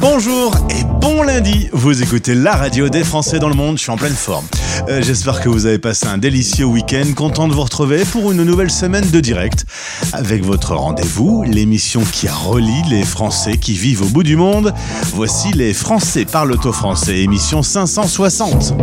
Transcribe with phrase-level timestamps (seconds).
[0.00, 1.68] Bonjour et bon lundi.
[1.72, 3.78] Vous écoutez la radio des Français dans le monde.
[3.78, 4.44] Je suis en pleine forme.
[4.88, 7.04] Euh, J'espère que vous avez passé un délicieux week-end.
[7.16, 9.66] Content de vous retrouver pour une nouvelle semaine de direct
[10.12, 14.72] avec votre rendez-vous, l'émission qui relie les Français qui vivent au bout du monde.
[15.14, 18.74] Voici les Français parlent au français, émission 560.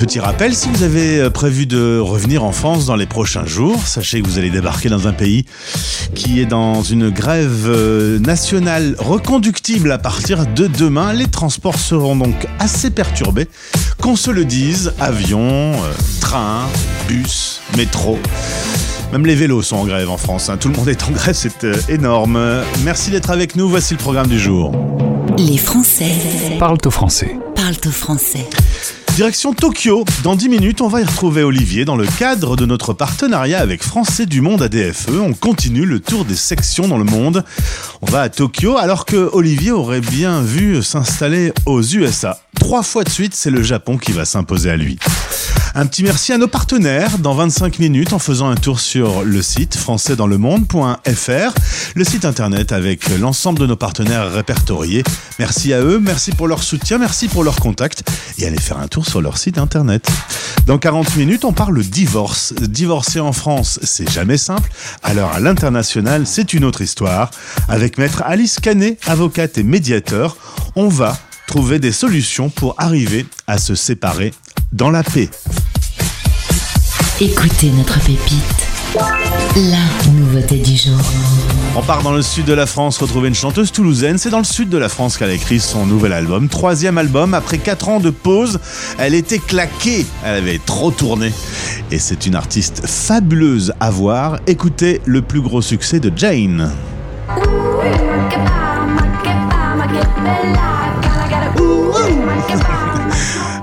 [0.00, 3.86] Petit rappel, si vous avez euh, prévu de revenir en France dans les prochains jours,
[3.86, 5.44] sachez que vous allez débarquer dans un pays
[6.14, 11.12] qui est dans une grève euh, nationale reconductible à partir de demain.
[11.12, 13.46] Les transports seront donc assez perturbés.
[14.00, 15.42] Qu'on se le dise, avion,
[15.74, 15.92] euh,
[16.22, 16.62] train,
[17.06, 18.18] bus, métro.
[19.12, 20.48] Même les vélos sont en grève en France.
[20.48, 20.56] hein.
[20.56, 22.40] Tout le monde est en grève, c'est énorme.
[22.84, 23.68] Merci d'être avec nous.
[23.68, 24.72] Voici le programme du jour.
[25.36, 26.14] Les Français
[26.58, 27.36] Parlent au français.
[27.54, 28.46] parlent au français.
[29.20, 30.06] Direction Tokyo.
[30.24, 33.82] Dans 10 minutes, on va y retrouver Olivier dans le cadre de notre partenariat avec
[33.82, 35.10] Français du Monde ADFE.
[35.10, 37.44] On continue le tour des sections dans le monde.
[38.00, 42.40] On va à Tokyo alors que Olivier aurait bien vu s'installer aux USA.
[42.58, 44.98] Trois fois de suite, c'est le Japon qui va s'imposer à lui.
[45.74, 49.40] Un petit merci à nos partenaires dans 25 minutes en faisant un tour sur le
[49.40, 51.54] site françaisdanslemonde.fr,
[51.94, 55.04] le site internet avec l'ensemble de nos partenaires répertoriés.
[55.38, 58.02] Merci à eux, merci pour leur soutien, merci pour leur contact
[58.38, 60.10] et allez faire un tour sur leur site internet.
[60.66, 62.52] Dans 40 minutes, on parle divorce.
[62.54, 64.70] Divorcer en France, c'est jamais simple.
[65.04, 67.30] Alors à l'international, c'est une autre histoire.
[67.68, 70.36] Avec maître Alice Canet, avocate et médiateur,
[70.74, 71.16] on va
[71.46, 74.32] trouver des solutions pour arriver à se séparer
[74.72, 75.28] dans la paix.
[77.20, 78.66] Écoutez notre pépite.
[79.56, 80.98] La nouveauté du jour.
[81.76, 84.18] On part dans le sud de la France retrouver une chanteuse toulousaine.
[84.18, 86.48] C'est dans le sud de la France qu'elle a écrit son nouvel album.
[86.48, 88.58] Troisième album, après 4 ans de pause,
[88.98, 90.06] elle était claquée.
[90.24, 91.32] Elle avait trop tourné.
[91.90, 94.38] Et c'est une artiste fabuleuse à voir.
[94.46, 96.70] Écoutez le plus gros succès de Jane.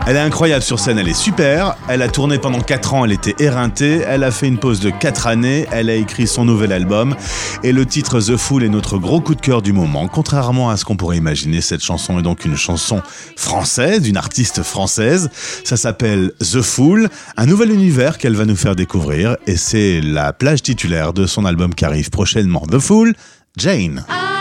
[0.09, 1.75] Elle est incroyable sur scène, elle est super.
[1.89, 4.03] Elle a tourné pendant 4 ans, elle était éreintée.
[4.07, 5.67] Elle a fait une pause de 4 années.
[5.69, 7.13] Elle a écrit son nouvel album.
[7.61, 10.07] Et le titre The Fool est notre gros coup de cœur du moment.
[10.07, 13.01] Contrairement à ce qu'on pourrait imaginer, cette chanson est donc une chanson
[13.35, 15.29] française, d'une artiste française.
[15.65, 19.35] Ça s'appelle The Fool, un nouvel univers qu'elle va nous faire découvrir.
[19.45, 22.63] Et c'est la plage titulaire de son album qui arrive prochainement.
[22.71, 23.13] The Fool,
[23.57, 24.05] Jane.
[24.09, 24.36] I'm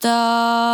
[0.00, 0.67] 的。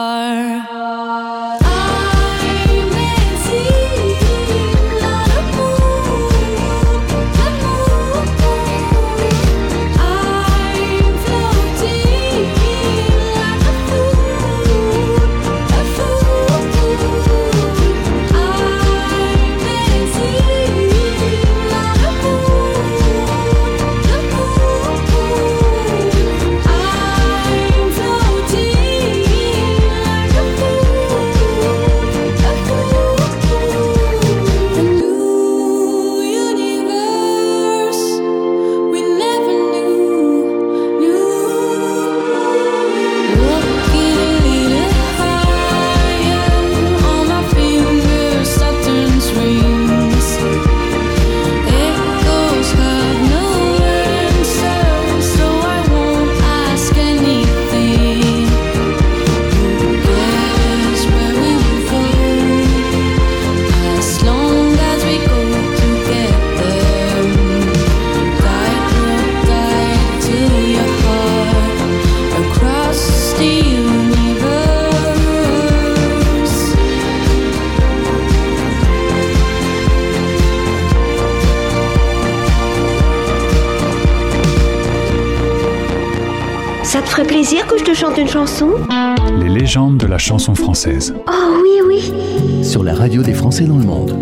[89.75, 91.13] Légendes de la chanson française.
[91.27, 92.65] Oh oui, oui.
[92.65, 94.17] Sur la radio des Français dans le monde.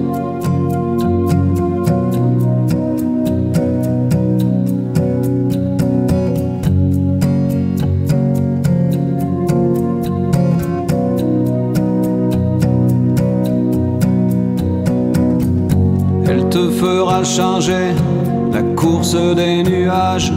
[16.27, 17.93] Elle te fera changer
[18.55, 20.33] la course des nuages.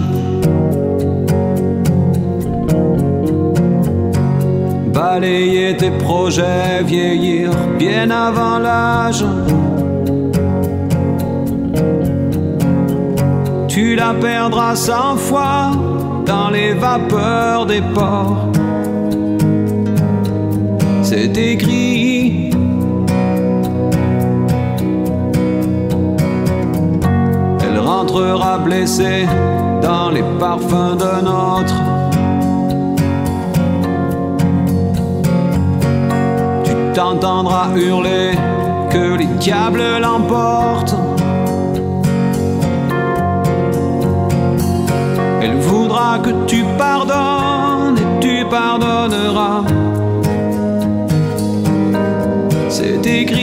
[5.08, 9.24] Balayer tes projets, vieillir bien avant l'âge.
[13.68, 15.74] Tu la perdras cent fois
[16.26, 18.50] dans les vapeurs des ports.
[21.04, 22.50] C'est écrit.
[27.64, 29.28] Elle rentrera blessée
[29.84, 31.85] dans les parfums d'un autre.
[36.96, 38.32] T'entendras hurler
[38.90, 40.96] que les diables l'emportent.
[45.42, 49.64] Elle voudra que tu pardonnes et tu pardonneras.
[52.70, 53.35] C'est écrit.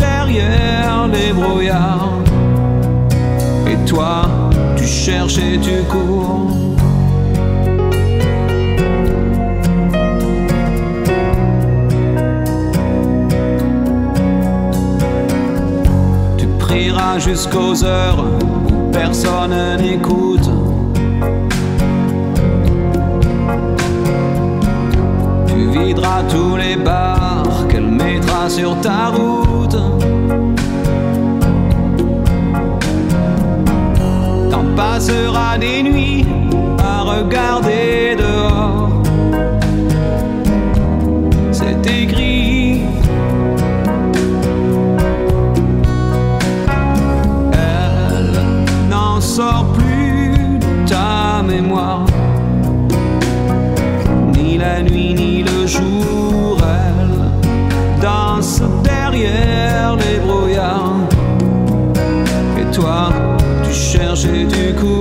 [0.00, 2.18] Derrière les brouillards.
[3.66, 4.22] Et toi,
[4.76, 6.50] tu cherches et tu cours.
[16.38, 20.50] Tu prieras jusqu'aux heures où personne n'écoute.
[25.46, 29.49] Tu videras tous les bars qu'elle mettra sur ta route.
[34.80, 36.24] T'en passeras des nuits
[36.82, 37.69] à regarder
[64.20, 64.99] tu cherches et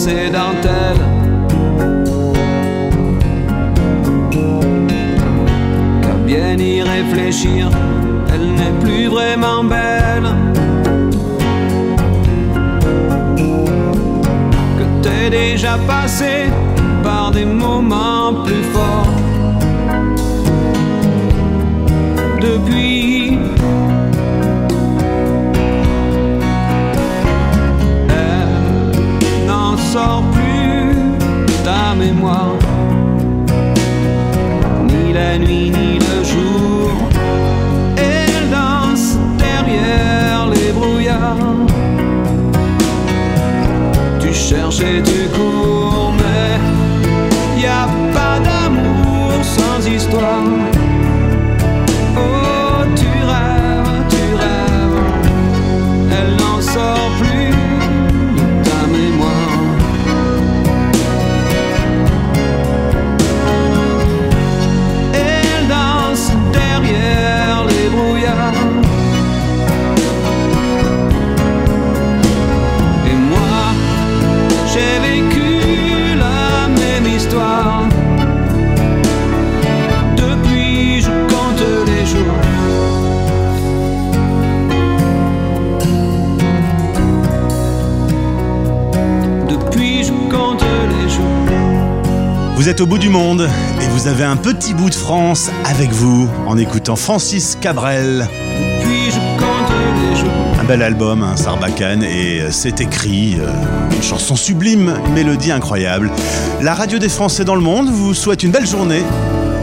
[0.00, 1.04] ces dentelles.
[6.02, 7.68] Qu'à bien y réfléchir,
[8.32, 10.28] elle n'est plus vraiment belle.
[14.78, 16.34] Que t'es déjà passé
[17.02, 19.29] par des moments plus forts.
[44.80, 45.19] Cherches
[92.70, 93.48] êtes au bout du monde
[93.82, 98.28] et vous avez un petit bout de France avec vous en écoutant Francis Cabrel.
[100.60, 103.50] Un bel album, un Sarbacane, et euh, c'est écrit, euh,
[103.92, 106.12] une chanson sublime, une mélodie incroyable.
[106.60, 109.02] La radio des Français dans le monde vous souhaite une belle journée.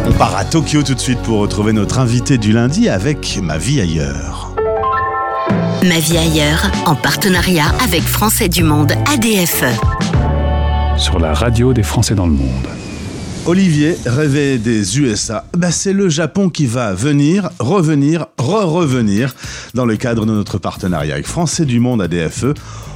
[0.06, 3.58] On part à Tokyo tout de suite pour retrouver notre invité du lundi avec Ma
[3.58, 4.52] vie ailleurs.
[5.84, 9.64] Ma vie ailleurs, en partenariat avec Français du Monde ADFE.
[10.98, 12.68] Sur la radio des Français dans le monde.
[13.48, 15.46] Olivier rêvait des USA.
[15.58, 19.34] Bah, c'est le Japon qui va venir, revenir, re-revenir
[19.74, 22.48] dans le cadre de notre partenariat avec Français du Monde ADFE.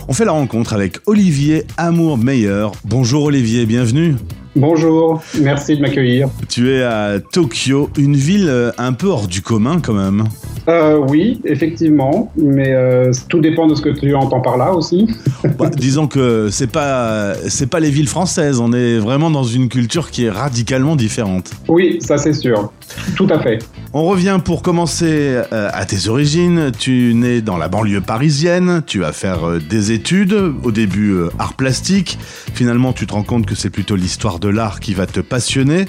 [0.10, 2.68] On fait la rencontre avec Olivier Amour Meyer.
[2.84, 4.16] Bonjour Olivier, bienvenue.
[4.56, 6.28] Bonjour, merci de m'accueillir.
[6.50, 10.26] Tu es à Tokyo, une ville euh, un peu hors du commun quand même.
[10.68, 15.08] Euh, oui, effectivement, mais euh, tout dépend de ce que tu entends par là aussi.
[15.58, 19.70] Bah, disons que c'est pas c'est pas les villes françaises, on est vraiment dans une
[19.70, 21.52] culture qui est radicalement différente.
[21.68, 22.72] Oui, ça c'est sûr,
[23.16, 23.60] tout à fait.
[23.94, 26.72] On revient pour commencer euh, à tes origines.
[26.78, 31.30] Tu nais dans la banlieue parisienne, tu vas faire euh, des études, au début euh,
[31.40, 32.18] art plastique,
[32.54, 35.86] finalement tu te rends compte que c'est plutôt l'histoire de l'art qui va te passionner,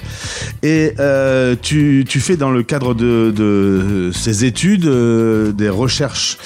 [0.63, 6.39] et euh, tu, tu fais dans le cadre de, de ces études euh, des recherches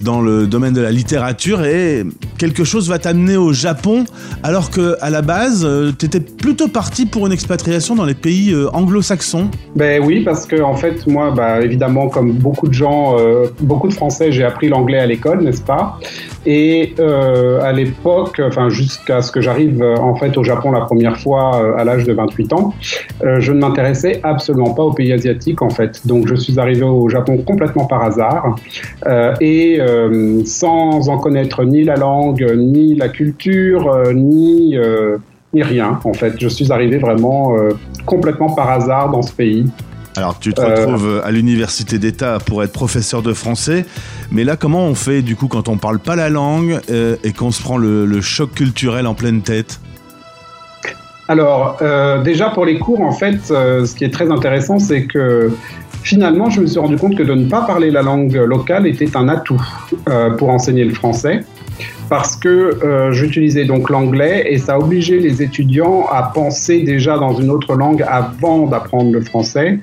[0.00, 2.04] dans le domaine de la littérature, et
[2.38, 4.04] quelque chose va t'amener au Japon,
[4.42, 5.66] alors que à la base,
[5.98, 9.50] tu étais plutôt parti pour une expatriation dans les pays anglo-saxons.
[9.76, 13.88] Ben oui, parce que en fait, moi, bah, évidemment, comme beaucoup de gens, euh, beaucoup
[13.88, 15.98] de Français, j'ai appris l'anglais à l'école, n'est-ce pas?
[16.46, 20.82] Et euh, à l'époque, enfin jusqu'à ce que j'arrive euh, en fait au Japon la
[20.82, 22.74] première fois à l'âge de 28 ans,
[23.22, 26.06] je ne m'intéressais absolument pas aux pays asiatiques en fait.
[26.06, 28.56] Donc je suis arrivé au Japon complètement par hasard
[29.40, 29.78] et
[30.44, 34.76] sans en connaître ni la langue, ni la culture, ni
[35.54, 36.34] ni rien en fait.
[36.38, 37.56] Je suis arrivé vraiment
[38.04, 39.64] complètement par hasard dans ce pays.
[40.16, 43.84] Alors tu te retrouves à l'université d'État pour être professeur de français,
[44.30, 47.32] mais là comment on fait du coup quand on parle pas la langue euh, et
[47.32, 49.80] qu'on se prend le, choc culturel en pleine tête?
[51.26, 55.06] Alors, euh, déjà pour les cours, en fait, euh, ce qui est très intéressant, c'est
[55.06, 55.50] que
[56.02, 59.16] finalement, je me suis rendu compte que de ne pas parler la langue locale était
[59.16, 59.60] un atout
[60.38, 61.40] pour enseigner le français.
[62.10, 67.50] Parce que j'utilisais donc l'anglais et ça obligeait les étudiants à penser déjà dans une
[67.50, 69.80] autre langue avant d'apprendre le français,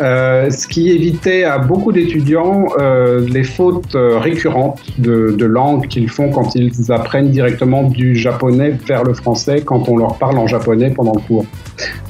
[0.00, 5.86] euh, ce qui évitait à beaucoup d'étudiants euh, les fautes euh, récurrentes de, de langue
[5.88, 10.38] qu'ils font quand ils apprennent directement du japonais vers le français quand on leur parle
[10.38, 11.46] en japonais pendant le cours.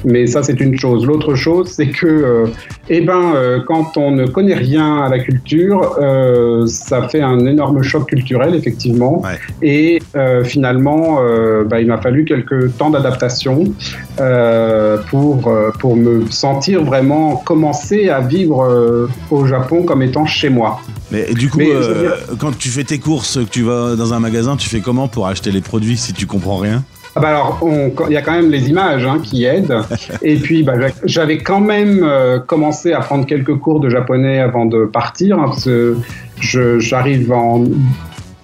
[0.05, 1.05] Mais ça, c'est une chose.
[1.05, 2.47] L'autre chose, c'est que, euh,
[2.89, 7.45] eh ben, euh, quand on ne connaît rien à la culture, euh, ça fait un
[7.45, 9.21] énorme choc culturel, effectivement.
[9.21, 9.37] Ouais.
[9.61, 9.99] Et
[10.43, 11.19] finalement,
[11.65, 13.63] bah, il m'a fallu quelques temps d'adaptation
[15.09, 20.79] pour, pour me sentir vraiment commencer à vivre euh, au Japon comme étant chez moi.
[21.09, 24.13] Mais du coup, Mais, euh, dire- quand tu fais tes courses, que tu vas dans
[24.13, 26.83] un magasin, tu fais comment pour acheter les produits si tu comprends rien?
[27.15, 27.59] Ah bah alors,
[28.07, 29.79] il y a quand même les images hein, qui aident.
[30.21, 34.39] Et puis, bah, j'a- j'avais quand même euh, commencé à prendre quelques cours de japonais
[34.39, 35.97] avant de partir, hein, parce que
[36.79, 37.63] j'arrive en,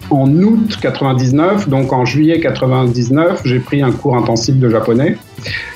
[0.10, 5.18] en août 99, donc en juillet 99, j'ai pris un cours intensif de japonais.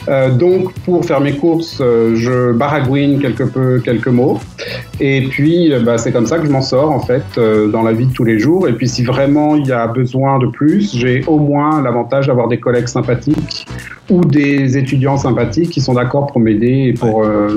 [0.08, 4.40] Euh, donc, pour faire mes courses, euh, je baragouine quelque peu quelques mots.
[5.02, 7.82] Et puis, euh, bah, c'est comme ça que je m'en sors, en fait, euh, dans
[7.84, 8.68] la vie de tous les jours.
[8.68, 12.48] Et puis, si vraiment il y a besoin de plus, j'ai au moins l'avantage d'avoir
[12.50, 13.66] des collègues sympathiques
[14.10, 17.50] ou des étudiants sympathiques qui sont d'accord pour m'aider et pour euh,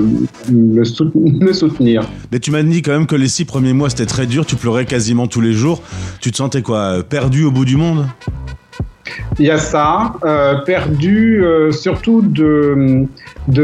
[0.51, 2.03] me, sout- me soutenir.
[2.31, 4.55] Mais tu m'as dit quand même que les six premiers mois c'était très dur, tu
[4.55, 5.81] pleurais quasiment tous les jours.
[6.21, 8.05] Tu te sentais quoi Perdu au bout du monde?
[9.39, 13.07] Il y a ça, euh, perdu euh, surtout de,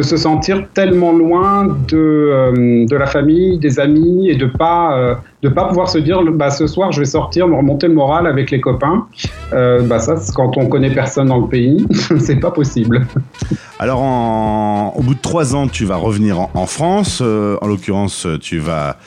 [0.02, 5.50] se sentir tellement loin de, euh, de la famille, des amis et de pas de
[5.50, 8.52] pas pouvoir se dire bah, ce soir je vais sortir me remonter le moral avec
[8.52, 9.08] les copains.
[9.54, 11.88] Euh, bah ça quand on connaît personne dans le pays,
[12.20, 13.08] c'est pas possible.
[13.82, 14.02] Alors,
[14.98, 17.20] au bout de trois ans, tu vas revenir en, France.
[17.22, 18.98] Euh, en l'occurrence, tu vas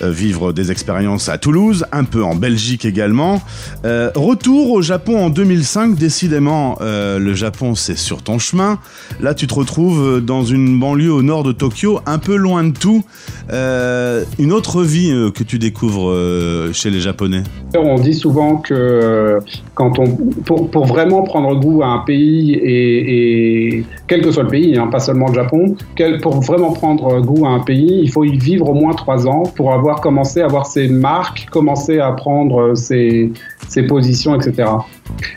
[0.00, 3.42] euh, vivre des expériences à Toulouse, un peu en Belgique également.
[3.84, 5.96] Retour au Japon en 2005.
[5.96, 8.78] Décidément, le Japon, c'est sur ton chemin.
[9.20, 12.76] Là, tu te retrouves dans une banlieue au nord de Tokyo, un peu loin de
[12.76, 13.04] tout.
[13.50, 17.42] Une autre vie que tu découvres euh, chez les Japonais.
[17.76, 19.40] On dit souvent que euh,
[19.74, 20.06] quand on,
[20.44, 25.00] pour, vraiment prendre goût à un pays et, quel que soit le pays, hein, pas
[25.00, 25.76] seulement le Japon,
[26.22, 29.42] pour vraiment prendre goût à un pays, il faut y vivre au moins trois ans
[29.56, 33.32] pour avoir commencé à avoir ses marques, commencer à prendre ses,
[33.68, 34.68] ses positions, etc.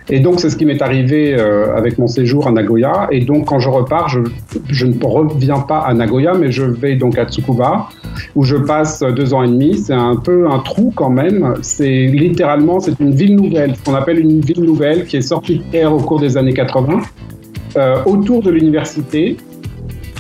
[0.09, 3.07] Et donc c'est ce qui m'est arrivé euh, avec mon séjour à Nagoya.
[3.11, 7.17] Et donc quand je repars, je, ne reviens pas à Nagoya, mais je vais donc
[7.17, 7.87] à Tsukuba
[8.35, 9.77] où je passe deux ans et demi.
[9.77, 11.55] C'est un peu un trou quand même.
[11.61, 15.57] C'est littéralement, c'est une ville nouvelle, ce qu'on appelle une ville nouvelle qui est sortie
[15.59, 17.01] de terre au cours des années 80,
[17.77, 19.37] euh, autour de l'université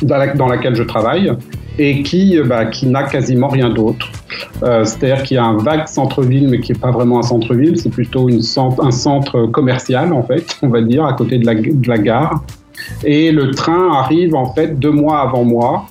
[0.01, 1.31] dans, la- dans laquelle je travaille
[1.79, 4.09] et qui, euh, bah, qui n'a quasiment rien d'autre.
[4.63, 7.79] Euh, C'est-à-dire qu'il y a un vague centre-ville, mais qui n'est pas vraiment un centre-ville,
[7.79, 11.45] c'est plutôt une centre, un centre commercial, en fait, on va dire, à côté de
[11.45, 12.43] la, de la gare.
[13.03, 15.85] Et le train arrive en fait deux mois avant moi,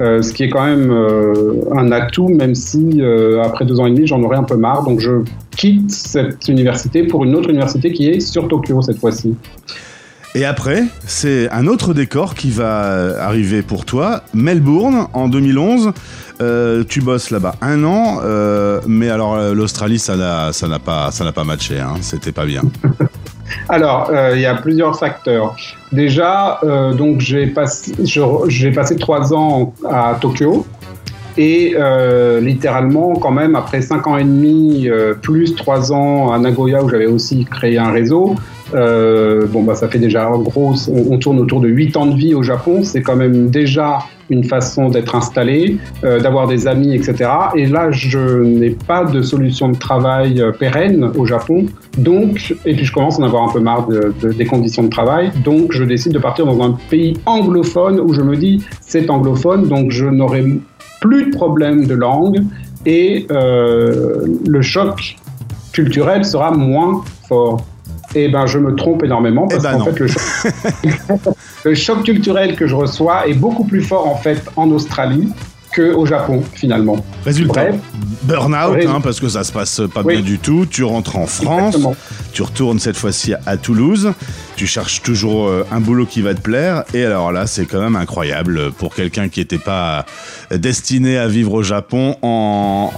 [0.00, 3.86] euh, ce qui est quand même euh, un atout, même si euh, après deux ans
[3.86, 4.84] et demi j'en aurais un peu marre.
[4.84, 5.22] Donc je
[5.56, 9.34] quitte cette université pour une autre université qui est sur Tokyo cette fois-ci.
[10.34, 14.22] Et après, c'est un autre décor qui va arriver pour toi.
[14.32, 15.92] Melbourne, en 2011.
[16.40, 21.44] Euh, tu bosses là-bas un an, euh, mais alors euh, l'Australie, ça n'a pas, pas
[21.44, 21.78] matché.
[21.78, 22.62] Hein, C'était pas bien.
[23.68, 25.56] Alors, euh, il y a plusieurs facteurs.
[25.92, 27.92] Déjà, euh, donc j'ai passé,
[28.98, 30.66] trois ans à Tokyo.
[31.36, 36.38] Et euh, littéralement, quand même, après cinq ans et demi, euh, plus trois ans à
[36.38, 38.34] Nagoya où j'avais aussi créé un réseau,
[38.74, 42.34] euh, bon, bah, ça fait déjà gros, on, tourne autour de huit ans de vie
[42.34, 42.82] au Japon.
[42.82, 43.98] C'est quand même déjà
[44.30, 47.28] une façon d'être installé, euh, d'avoir des amis, etc.
[47.56, 51.66] Et là, je n'ai pas de solution de travail euh, pérenne au Japon.
[51.98, 54.84] Donc, et puis je commence à en avoir un peu marre de- de- des conditions
[54.84, 55.32] de travail.
[55.44, 59.68] Donc, je décide de partir dans un pays anglophone où je me dis, c'est anglophone,
[59.68, 60.44] donc je n'aurai
[61.00, 62.44] plus de problème de langue
[62.86, 65.16] et le choc
[65.72, 67.64] culturel sera moins fort.
[68.14, 70.22] Et ben, je me trompe énormément parce Eh ben qu'en fait, le choc,
[71.64, 75.32] le choc culturel que je reçois est beaucoup plus fort en fait en Australie
[75.74, 77.04] qu'au Japon finalement.
[77.24, 77.66] Résultat,
[78.22, 80.14] burn-out, hein, parce que ça se passe pas Oui.
[80.16, 80.66] bien du tout.
[80.68, 81.94] Tu rentres en France, Exactement.
[82.32, 84.12] tu retournes cette fois-ci à Toulouse.
[84.56, 86.84] Tu cherches toujours euh, un boulot qui va te plaire.
[86.94, 90.04] Et alors là, c'est quand même incroyable pour quelqu'un qui n'était pas
[90.54, 92.16] destiné à vivre au Japon.
[92.22, 92.90] En,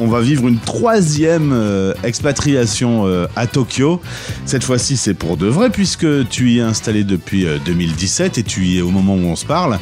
[0.00, 4.00] on va vivre une troisième euh, expatriation euh, à Tokyo.
[4.46, 8.42] Cette fois-ci, c'est pour de vrai puisque tu y es installé depuis euh, 2017 et
[8.42, 9.78] tu y es au moment où on se parle.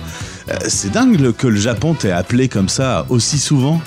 [0.53, 3.81] Euh, C'est dingue que le Japon t'ait appelé comme ça aussi souvent.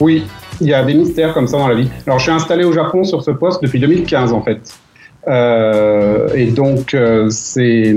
[0.00, 0.24] Oui,
[0.60, 1.88] il y a des mystères comme ça dans la vie.
[2.06, 4.60] Alors, je suis installé au Japon sur ce poste depuis 2015 en fait.
[5.28, 7.94] Euh, et donc, euh, c'est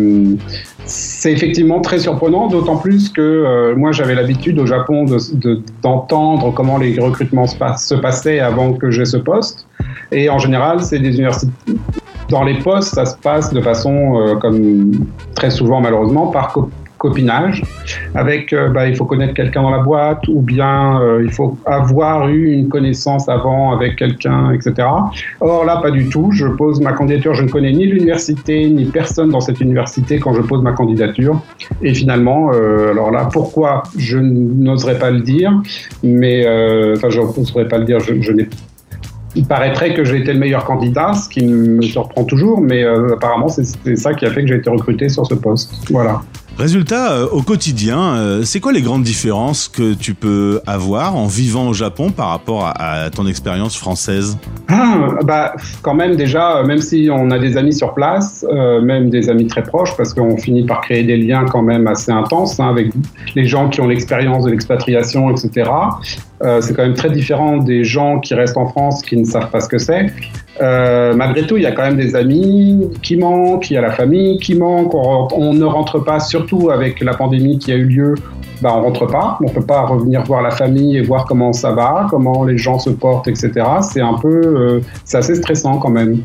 [1.26, 6.78] effectivement très surprenant, d'autant plus que moi j'avais l'habitude au Japon de- de- d'entendre comment
[6.78, 9.66] les recrutements se, passaient avant que j'ai ce poste.
[10.12, 11.52] Et en général, c'est des universités.
[12.30, 14.92] Dans les postes, ça se passe de façon, comme
[15.34, 16.70] très souvent malheureusement, par co-
[17.06, 17.62] copinage
[18.16, 21.58] avec euh, bah, il faut connaître quelqu'un dans la boîte ou bien euh, il faut
[21.66, 24.88] avoir eu une connaissance avant avec quelqu'un, etc.
[25.40, 26.32] Or là, pas du tout.
[26.32, 30.34] Je pose ma candidature, je ne connais ni l'université ni personne dans cette université quand
[30.34, 31.42] je pose ma candidature.
[31.82, 35.52] Et finalement, euh, alors là, pourquoi je n'oserais pas le dire,
[36.04, 36.42] mais
[36.96, 38.00] enfin, je n'oserais pas le dire,
[39.36, 43.50] il paraîtrait que j'ai été le meilleur candidat, ce qui me surprend toujours, mais apparemment
[43.50, 45.74] c'est ça qui a fait que j'ai été recruté sur ce poste.
[45.90, 46.22] Voilà.
[46.58, 51.28] Résultat, euh, au quotidien, euh, c'est quoi les grandes différences que tu peux avoir en
[51.28, 54.38] vivant au Japon par rapport à, ton expérience française
[54.70, 58.46] Ah, bah, quand même déjà, euh, même si on a des amis sur place,
[58.82, 62.12] même des amis très proches, parce qu'on finit par créer des liens quand même assez
[62.12, 62.92] intenses hein, avec
[63.36, 65.70] les gens qui ont l'expérience de l'expatriation, etc.
[66.62, 69.60] C'est quand même très différent des gens qui restent en France qui ne savent pas
[69.60, 70.08] ce que c'est.
[70.62, 73.82] Euh, malgré tout, il y a quand même des amis qui manquent, il y a
[73.82, 77.86] la famille qui manque, on, ne rentre pas, surtout avec la pandémie qui a eu
[77.86, 78.16] lieu,
[78.62, 81.74] bah, on rentre pas, on peut pas revenir voir la famille et voir comment ça
[81.74, 83.52] va, comment les gens se portent, etc.
[83.82, 86.20] C'est un peu, euh, c'est assez stressant quand même.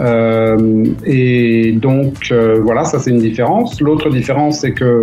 [0.00, 3.80] Euh, et donc voilà, ça c'est une différence.
[3.80, 5.00] L'autre différence, c'est que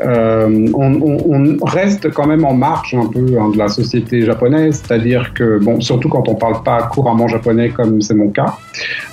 [0.00, 5.34] euh, on, reste quand même en marge un peu hein, de la société japonaise, c'est-à-dire
[5.34, 8.56] que bon, surtout quand on parle pas couramment japonais comme c'est mon cas,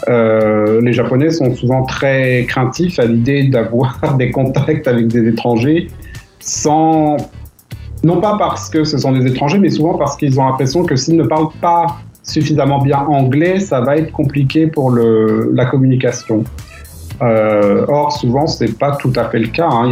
[0.08, 5.88] euh, les Japonais sont souvent très craintifs à l'idée d'avoir des contacts avec des étrangers
[6.40, 7.18] sans
[8.04, 10.96] non pas parce que ce sont des étrangers, mais souvent parce qu'ils ont l'impression que
[10.96, 16.46] s'ils ne parlent pas suffisamment bien anglais, ça va être compliqué pour la communication.
[17.22, 19.70] Euh, or, souvent, c'est pas tout à fait le cas.
[19.70, 19.92] hein.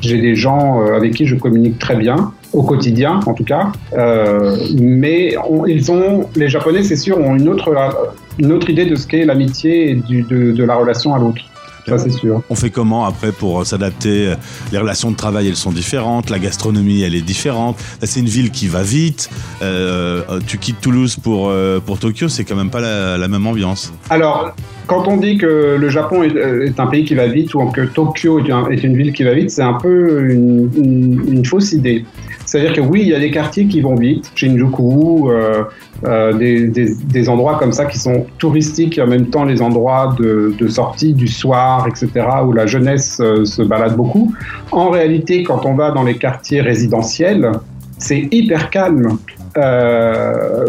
[0.00, 3.72] J'ai des gens euh, avec qui je communique très bien, au quotidien en tout cas.
[3.96, 5.34] Euh, mais
[5.66, 7.72] ils ont, les Japonais, c'est sûr, ont une autre,
[8.38, 11.42] une autre idée de ce qu'est l'amitié et de, de la relation à l'autre.
[11.86, 12.42] Ça, c'est sûr.
[12.48, 14.34] On fait comment après pour euh, s'adapter?
[14.70, 16.30] Les relations de travail, elles sont différentes.
[16.30, 17.76] La gastronomie, elle est différente.
[18.02, 19.30] C'est une ville qui va vite.
[19.62, 21.52] Euh, euh, tu quittes Toulouse pour,
[21.86, 23.92] pour Tokyo, c'est quand même pas la, la même ambiance.
[24.10, 24.54] Alors,
[24.86, 27.82] quand on dit que le Japon est, est un pays qui va vite ou que
[27.82, 31.44] Tokyo est, un- est une ville qui va vite, c'est un peu une, une- une
[31.44, 32.04] fausse idée.
[32.52, 35.62] C'est-à-dire que oui, il y a des quartiers qui vont vite, Shinjuku, euh,
[36.04, 40.68] euh, des, endroits comme ça qui sont touristiques et en même temps les endroits de,
[40.68, 44.34] sortie du soir, etc., où la jeunesse euh, se balade beaucoup.
[44.70, 47.52] En réalité, quand on va dans les quartiers résidentiels,
[47.96, 49.16] c'est hyper calme.
[49.56, 50.66] Euh,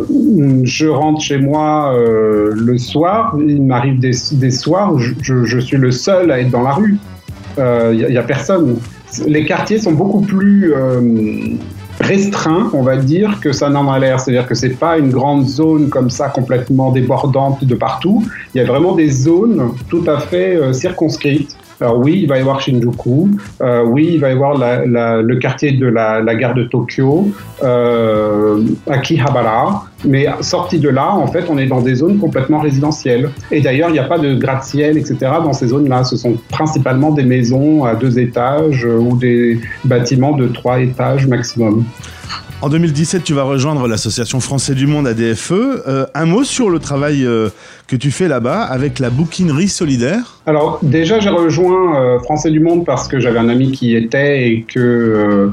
[0.63, 5.91] je rentre chez moi euh, le soir, il m'arrive des, soirs où je, suis le
[5.91, 6.97] seul à être dans la rue.
[7.57, 8.77] Il n'y a, personne.
[9.25, 11.01] Les quartiers sont beaucoup plus euh,
[11.99, 14.19] restreints, on va dire, que ça n'en a l'air.
[14.19, 18.23] C'est-à-dire que c'est pas une grande zone comme ça complètement débordante de partout.
[18.53, 21.55] Il y a vraiment des zones tout à fait euh, circonscrites.
[21.81, 23.29] Alors oui, il va y avoir Shinjuku,
[23.61, 26.63] euh, oui, il va y avoir la- la- le quartier de la, la gare de
[26.63, 27.27] Tokyo,
[27.63, 33.29] euh, Akihabara, mais sorti de là, en fait, on est dans des zones complètement résidentielles.
[33.51, 35.17] Et d'ailleurs, il n'y a pas de gratte-ciel, etc.
[35.43, 36.03] dans ces zones-là.
[36.03, 41.27] Ce sont principalement des maisons à deux étages euh, ou des bâtiments de trois étages
[41.27, 41.83] maximum.
[42.63, 45.51] En 2017, tu vas rejoindre l'association Français du Monde ADFE.
[45.51, 47.49] Euh, un mot sur le travail euh,
[47.87, 52.61] que tu fais là-bas avec la bouquinerie solidaire Alors déjà, j'ai rejoint euh, Français du
[52.61, 55.51] Monde parce que j'avais un ami qui était et que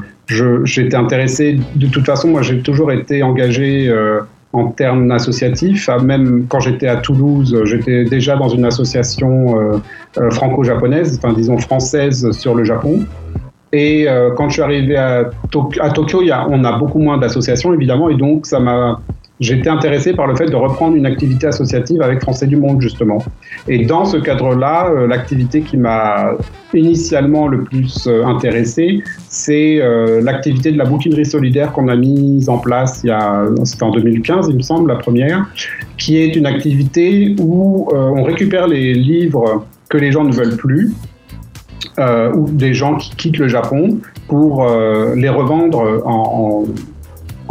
[0.63, 1.59] j'étais intéressé.
[1.75, 3.93] De toute façon, moi, j'ai toujours été engagé
[4.53, 5.89] en termes associatifs.
[5.89, 9.81] Ah, Même quand j'étais à Toulouse, j'étais déjà dans une association
[10.29, 13.05] franco-japonaise, enfin disons française sur le Japon.
[13.73, 17.73] Et euh, quand je suis arrivé à, Tok- à Tokyo, on a beaucoup moins d'associations
[17.73, 18.99] évidemment, et donc ça m'a
[19.41, 23.17] J'étais intéressé par le fait de reprendre une activité associative avec Français du Monde, justement.
[23.67, 26.33] Et dans ce cadre-là, euh, l'activité qui m'a
[26.75, 32.49] initialement le plus euh, intéressé, c'est euh, l'activité de la bouquinerie solidaire qu'on a mise
[32.49, 33.03] en place
[33.63, 35.47] c'était en 2015, il me semble, la première,
[35.97, 40.93] qui est une activité où on récupère les livres que les gens ne veulent plus,
[41.97, 46.65] ou des gens qui quittent le Japon pour euh, les revendre en, en,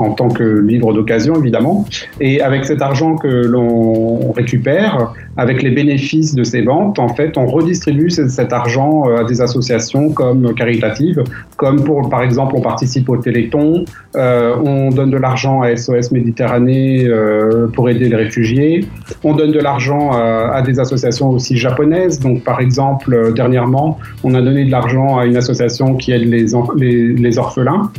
[0.01, 1.85] en tant que livre d'occasion, évidemment.
[2.21, 7.39] Et avec cet argent que l'on récupère, avec les bénéfices de ces ventes, en fait,
[7.39, 11.23] on redistribue ce- cet argent euh, à des associations comme caritatives,
[11.57, 13.85] comme pour, par exemple, on participe au Téléthon,
[14.17, 18.87] euh, on donne de l'argent à SOS Méditerranée euh, pour aider les réfugiés,
[19.25, 22.21] on donne de l'argent à, des associations aussi japonaises.
[22.21, 27.39] Donc, par exemple, dernièrement, on a donné de l'argent à une association qui aide les,
[27.39, 27.91] orphelins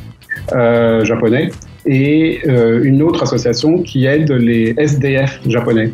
[1.04, 1.50] japonais
[1.86, 5.92] et euh, une autre association qui aide les SDF japonais.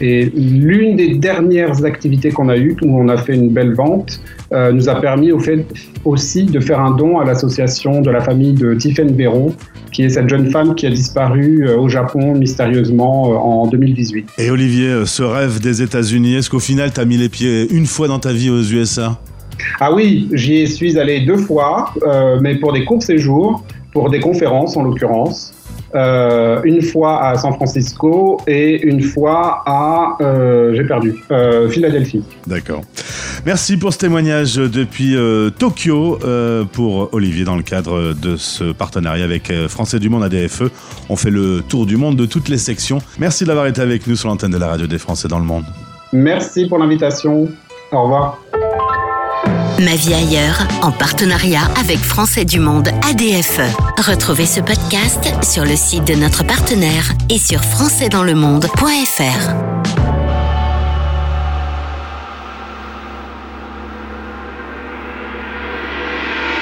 [0.00, 4.20] Et l'une des dernières activités qu'on a eues, où on a fait une belle vente,
[4.52, 5.64] euh, nous a permis au fait
[6.04, 9.54] aussi de faire un don à l'association de la famille de Tiffen Béron,
[9.92, 14.28] qui est cette jeune femme qui a disparu euh, au Japon mystérieusement en 2018.
[14.38, 17.86] Et Olivier, ce rêve des États-Unis, est-ce qu'au final, tu as mis les pieds une
[17.86, 19.20] fois dans ta vie aux USA
[19.80, 23.64] Ah oui, j'y suis allé deux fois, euh, mais pour des courts séjours,
[23.98, 25.52] pour des conférences en l'occurrence.
[25.96, 32.22] Euh, une fois à San Francisco et une fois à, euh, j'ai perdu, euh, Philadelphie.
[32.46, 32.82] D'accord.
[33.44, 36.20] Merci pour ce témoignage depuis euh, Tokyo
[36.72, 40.70] pour Olivier dans le cadre de ce partenariat avec Français du Monde ADFE.
[41.08, 42.98] On fait le tour du monde de toutes les sections.
[43.18, 45.64] Merci d'avoir été avec nous sur l'antenne de la radio des Français dans le monde.
[46.12, 47.48] Merci pour l'invitation.
[47.90, 48.38] Au revoir.
[49.80, 53.60] Ma vie ailleurs, en partenariat avec Français du Monde ADFE.
[53.96, 59.54] Retrouvez ce podcast sur le site de notre partenaire et sur françaisdanslemonde.fr.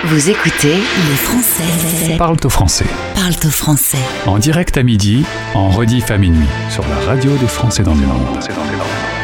[0.05, 2.16] Vous écoutez les Français.
[2.18, 2.85] Parle au français.
[3.14, 3.96] Parle au français.
[4.26, 5.24] En direct à midi,
[5.55, 9.15] en rediff à minuit, sur la radio des Français dans le monde.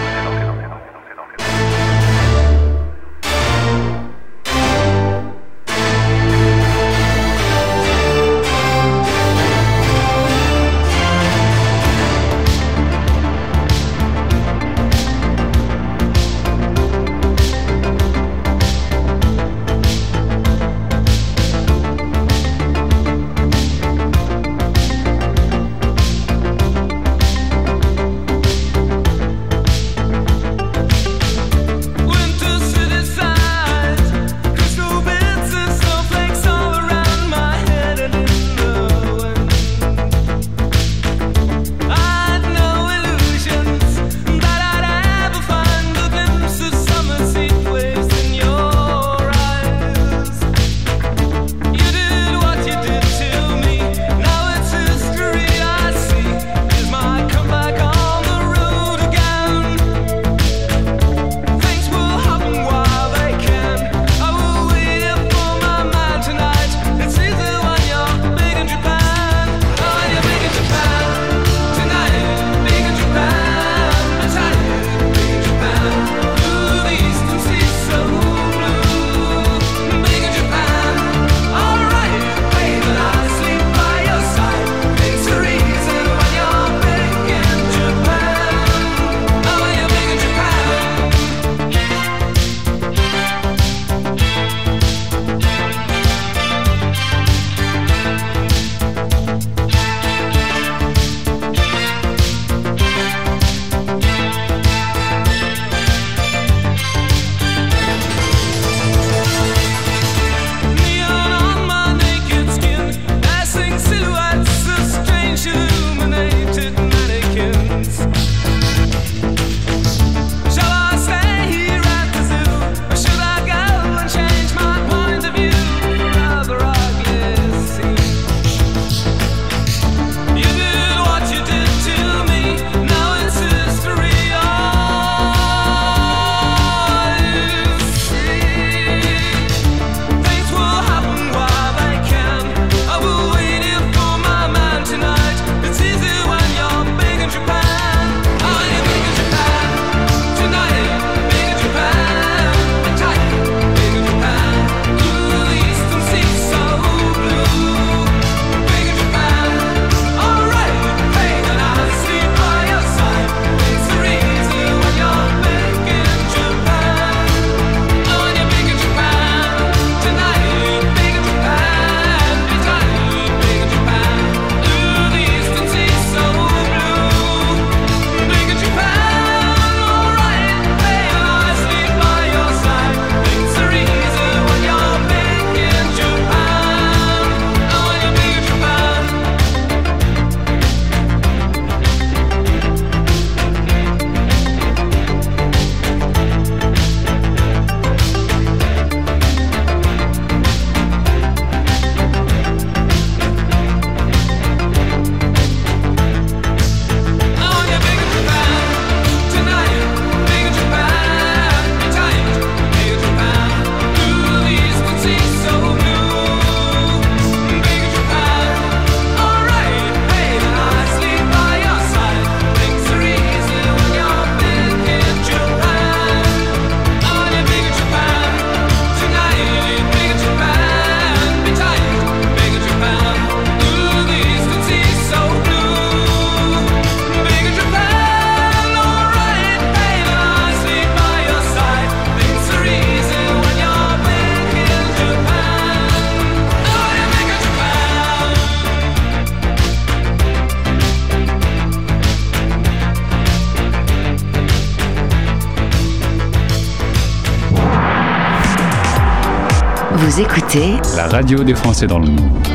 [260.54, 262.46] Écoutez La radio des Français dans le monde.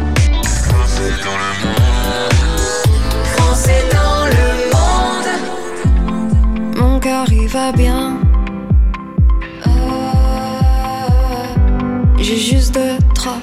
[3.35, 5.27] Français dans le monde.
[6.77, 8.17] Mon cœur il va bien.
[9.65, 9.71] Euh,
[12.19, 13.39] J'ai juste deux trois.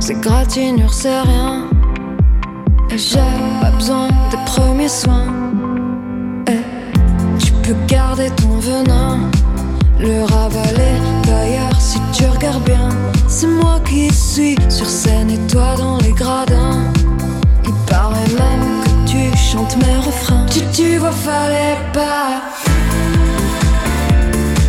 [0.00, 1.64] Ces gratinures c'est rien.
[2.90, 3.18] Et j'ai
[3.60, 5.26] pas besoin des premiers soins.
[6.48, 6.60] Et
[7.38, 9.30] tu peux garder ton venin.
[9.98, 12.88] Le ravaler d'ailleurs si tu regardes bien.
[13.36, 16.84] C'est moi qui suis sur scène et toi dans les gradins.
[17.64, 20.46] Il paraît même que tu chantes mes refrains.
[20.46, 22.42] Tu, tu vois, fallait pas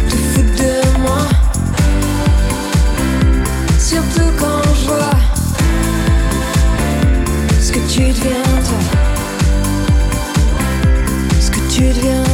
[0.09, 1.27] te foutre de moi.
[3.77, 5.19] Surtout quand je vois
[7.61, 8.81] ce que tu deviens, toi.
[11.39, 12.24] Ce que tu deviens,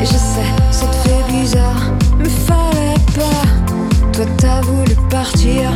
[0.00, 1.92] et je sais, ça te fait bizarre.
[2.18, 3.46] Mais fallait pas.
[4.12, 5.70] Toi, t'as voulu partir.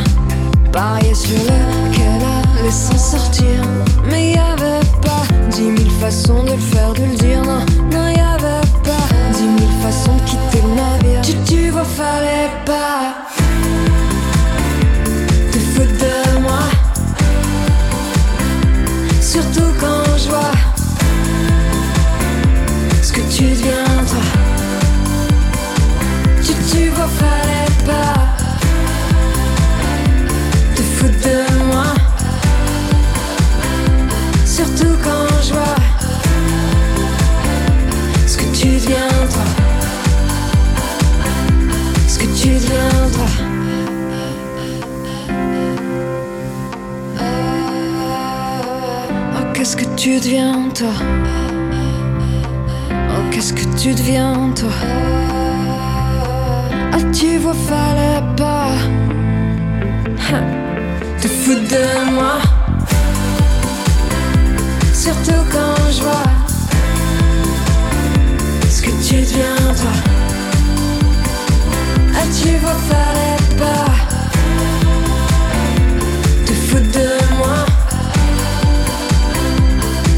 [0.73, 2.23] Parier sur lequel
[2.59, 3.63] allait s'en sortir.
[4.11, 7.43] Mais y avait pas dix mille façons de le faire, de le dire.
[7.45, 8.14] Non, non,
[50.15, 50.95] tu deviens, toi?
[53.11, 54.71] Oh, qu'est-ce que tu deviens, toi?
[56.93, 58.71] Ah, tu vois, fallait pas
[61.21, 62.39] te foutre de moi.
[64.93, 66.31] Surtout quand je vois
[68.71, 69.95] ce que tu deviens, toi.
[72.15, 73.91] Ah, tu vois, fallait pas
[76.47, 77.74] te foutre de moi.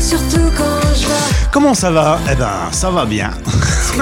[0.06, 1.16] Surtout quand je vois
[1.50, 3.32] Comment ça va Eh ben, ça va bien.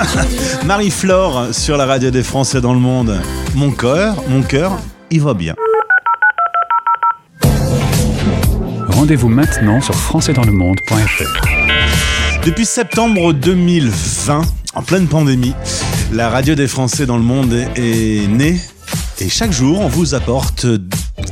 [0.67, 3.19] Marie-Flore sur la radio des Français dans le monde.
[3.55, 4.77] Mon cœur, mon cœur,
[5.11, 5.55] il va bien.
[8.89, 12.45] Rendez-vous maintenant sur françaisdanslemonde.fr.
[12.45, 14.43] Depuis septembre 2020,
[14.75, 15.55] en pleine pandémie,
[16.13, 18.61] la radio des Français dans le monde est née.
[19.21, 20.67] Et chaque jour, on vous apporte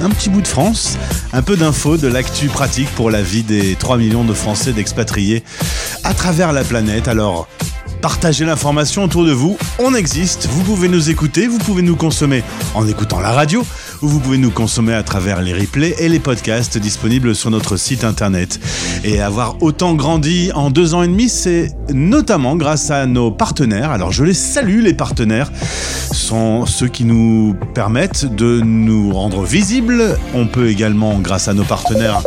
[0.00, 0.96] un petit bout de France,
[1.32, 5.42] un peu d'infos, de l'actu pratique pour la vie des 3 millions de Français d'expatriés
[6.04, 7.08] à travers la planète.
[7.08, 7.48] Alors,
[8.00, 9.56] partagez l'information autour de vous.
[9.78, 12.42] On existe, vous pouvez nous écouter, vous pouvez nous consommer
[12.74, 13.64] en écoutant la radio,
[14.02, 17.76] ou vous pouvez nous consommer à travers les replays et les podcasts disponibles sur notre
[17.76, 18.60] site internet.
[19.04, 23.90] Et avoir autant grandi en deux ans et demi, c'est notamment grâce à nos partenaires.
[23.90, 25.50] Alors je les salue, les partenaires
[26.12, 30.16] sont ceux qui nous permettent de nous rendre visibles.
[30.34, 32.22] On peut également, grâce à nos partenaires,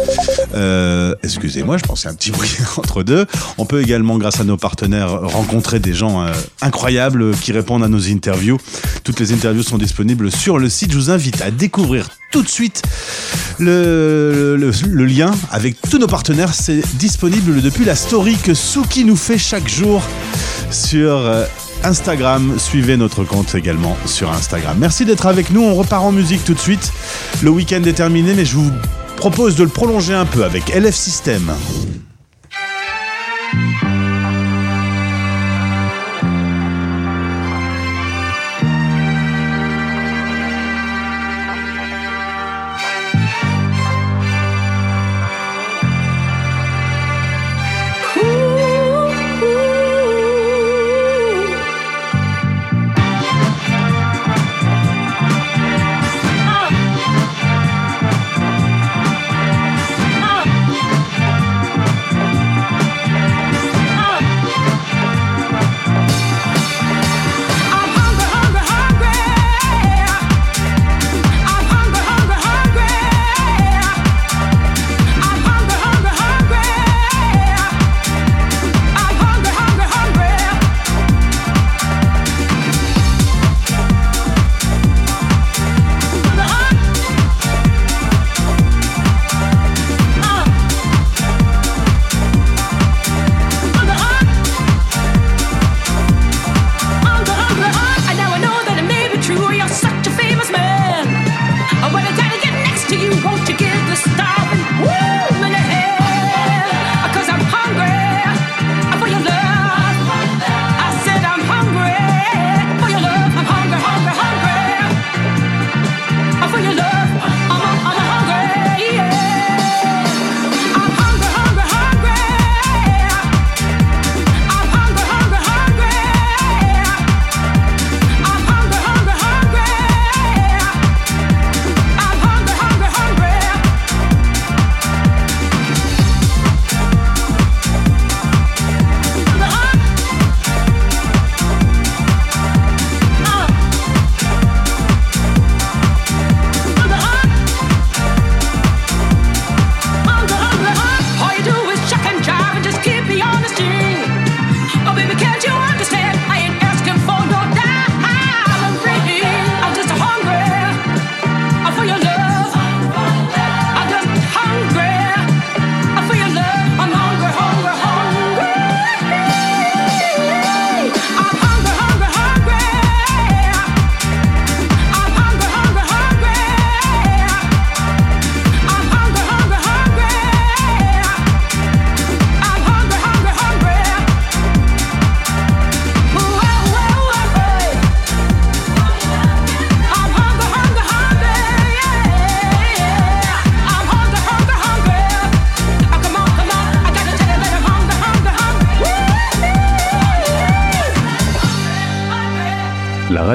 [0.56, 3.26] euh, excusez-moi, je pensais un petit bruit entre deux.
[3.58, 7.88] On peut également, grâce à nos partenaires, rencontrer des gens euh, incroyables qui répondent à
[7.88, 8.58] nos interviews.
[9.04, 10.92] Toutes les interviews sont disponibles sur le site.
[10.92, 11.52] Je vous invite à
[12.32, 12.82] tout de suite
[13.60, 16.54] le, le- le lien avec tous nos partenaires.
[16.54, 20.02] C'est disponible depuis la story que Suki nous fait chaque jour
[20.72, 21.46] sur euh,
[21.84, 22.56] Instagram.
[22.58, 24.76] Suivez notre compte également sur Instagram.
[24.80, 25.62] Merci d'être avec nous.
[25.62, 26.92] On repart en musique tout de suite.
[27.42, 28.72] Le week-end est terminé, mais je vous
[29.18, 31.52] propose de le prolonger un peu avec LF System.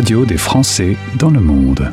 [0.01, 1.93] Radio des Français dans le monde.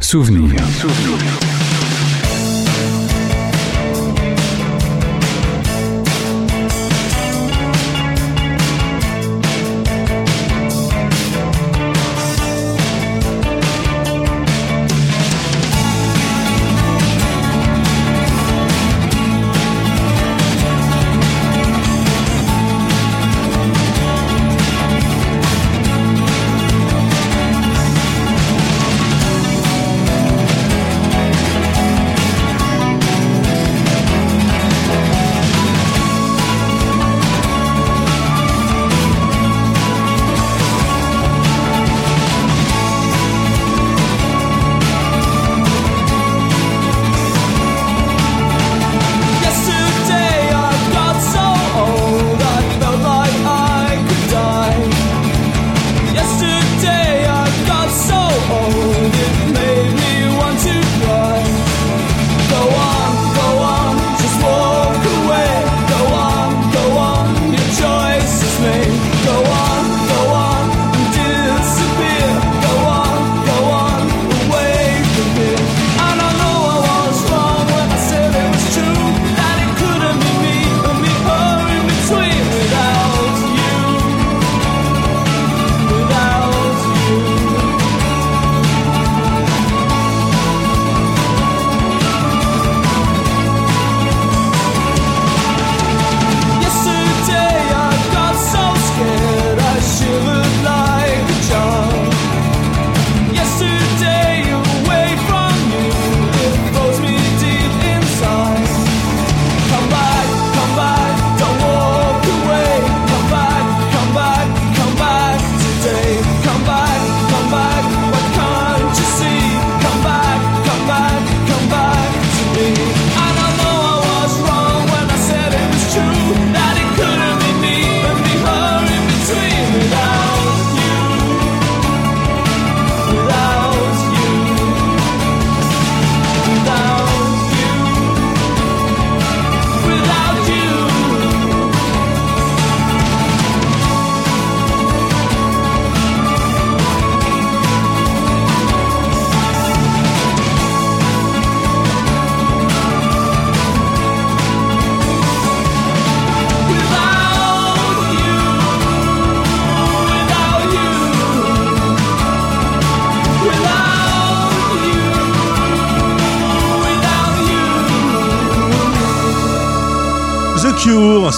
[0.00, 0.54] Souvenir.
[0.54, 2.19] Yesterday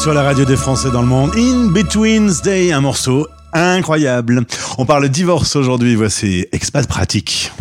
[0.03, 1.31] sur la radio des Français dans le monde.
[1.37, 4.45] In Between's Day, un morceau incroyable.
[4.77, 5.95] On parle divorce aujourd'hui.
[5.95, 7.53] Voici Expat Pratique.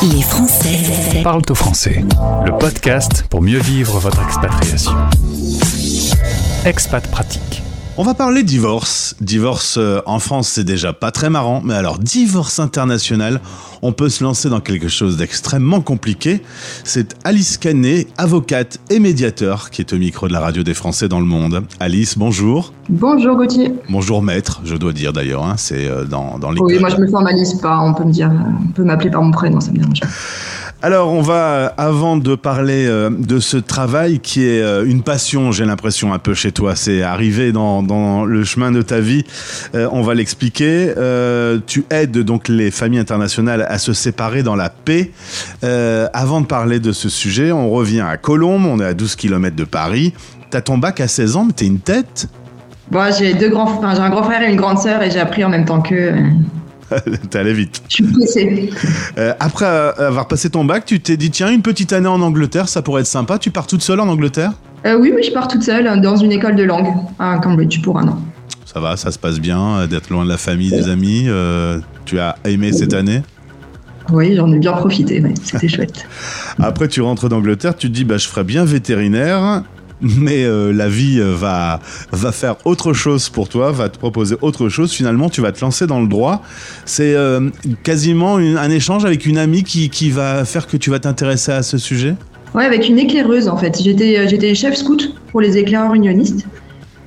[0.00, 0.78] Les Français
[1.24, 2.04] Parle au français.
[2.46, 4.92] Le podcast pour mieux vivre votre expatriation.
[6.64, 7.62] Expat pratique.
[7.98, 9.14] On va parler divorce.
[9.20, 13.38] Divorce euh, en France, c'est déjà pas très marrant, mais alors divorce international,
[13.82, 16.40] on peut se lancer dans quelque chose d'extrêmement compliqué.
[16.84, 21.06] C'est Alice Canet, avocate et médiateur, qui est au micro de la radio des Français
[21.06, 21.64] dans le monde.
[21.80, 22.72] Alice, bonjour.
[22.88, 23.74] Bonjour Gauthier.
[23.90, 26.96] Bonjour maître, je dois dire d'ailleurs, hein, c'est euh, dans, dans les Oui, moi je
[26.96, 28.30] me formalise pas, on peut me dire,
[28.64, 30.00] on peut m'appeler par mon prénom, ça me dérange.
[30.00, 30.08] pas.
[30.84, 35.52] Alors, on va, avant de parler euh, de ce travail qui est euh, une passion,
[35.52, 39.22] j'ai l'impression, un peu chez toi, c'est arrivé dans, le chemin de ta vie,
[39.76, 40.92] euh, on va l'expliquer.
[40.96, 45.12] Euh, tu aides donc les familles internationales à se séparer dans la paix.
[45.62, 49.14] Euh, avant de parler de ce sujet, on revient à Colombes, on est à 12
[49.14, 50.12] km de Paris.
[50.50, 52.26] T'as ton bac à 16 ans, mais t'es une tête?
[52.90, 55.44] Bon, j'ai deux grands, j'ai un grand frère et une grande sœur et j'ai appris
[55.44, 56.12] en même temps qu'eux.
[57.30, 57.82] T'es allé vite.
[57.88, 58.70] Je suis pressée.
[59.18, 62.68] Euh, après avoir passé ton bac, tu t'es dit, tiens, une petite année en Angleterre,
[62.68, 63.38] ça pourrait être sympa.
[63.38, 64.52] Tu pars toute seule en Angleterre?
[64.84, 66.88] Euh, oui, oui, je pars toute seule dans une école de langue
[67.18, 68.18] à Cambridge pour un an.
[68.64, 71.24] Ça va, ça se passe bien, euh, d'être loin de la famille, des amis.
[71.28, 73.22] euh, tu as aimé cette année?
[74.10, 76.06] Oui, j'en ai bien profité, ouais, c'était chouette.
[76.58, 79.62] Après, tu rentres d'Angleterre, tu te dis, bah, je ferais bien vétérinaire,
[80.02, 81.80] mais euh, la vie euh, va,
[82.10, 84.92] va faire autre chose pour toi, va te proposer autre chose.
[84.92, 86.42] Finalement, tu vas te lancer dans le droit.
[86.84, 87.50] C'est euh,
[87.82, 91.62] quasiment un échange avec une amie qui, qui va faire que tu vas t'intéresser à
[91.62, 92.14] ce sujet?
[92.54, 93.80] Ouais, avec une éclaireuse en fait.
[93.82, 96.46] J'étais, j'étais chef scout pour les éclaireurs unionistes.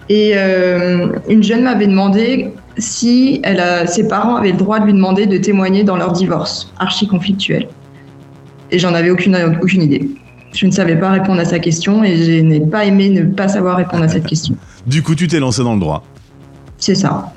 [0.10, 3.42] Et une jeune m'avait demandé si
[3.88, 7.68] ses parents avaient le droit de lui demander de témoigner dans leur divorce, archi conflictuel.
[8.72, 10.10] Et j'en avais aucune idée.
[10.56, 13.48] Je ne savais pas répondre à sa question et je n'ai pas aimé ne pas
[13.48, 14.56] savoir répondre à cette question.
[14.88, 16.04] Du coup, tu t'es lancé dans le droit.
[16.78, 17.34] C'est ça.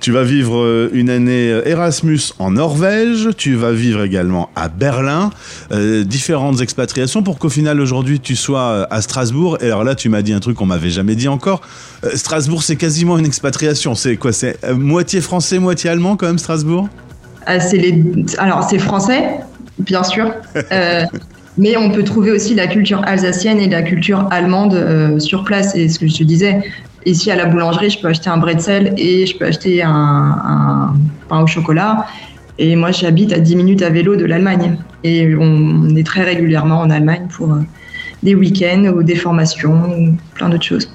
[0.00, 4.68] Tu vas vivre euh, une année euh, Erasmus en Norvège, tu vas vivre également à
[4.68, 5.30] Berlin,
[5.72, 9.58] euh, différentes expatriations pour qu'au final aujourd'hui tu sois à Strasbourg.
[9.60, 11.60] Et alors là, tu m'as dit un truc qu'on m'avait jamais dit encore.
[12.04, 13.94] Euh, Strasbourg, c'est quasiment une expatriation.
[13.94, 14.32] C'est quoi?
[14.32, 16.88] C'est moitié français, moitié allemand quand même, Strasbourg?
[17.48, 18.02] Euh, les...
[18.38, 19.40] Alors, c'est français,
[19.78, 20.32] bien sûr.
[21.58, 25.74] Mais on peut trouver aussi la culture alsacienne et la culture allemande euh, sur place.
[25.74, 26.60] Et ce que je te disais,
[27.04, 30.94] ici à la boulangerie, je peux acheter un bretzel et je peux acheter un, un
[31.28, 32.06] pain au chocolat.
[32.58, 34.78] Et moi, j'habite à 10 minutes à vélo de l'Allemagne.
[35.04, 37.60] Et on est très régulièrement en Allemagne pour euh,
[38.22, 40.88] des week-ends ou des formations ou plein d'autres choses.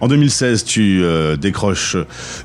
[0.00, 1.96] En 2016, tu euh, décroches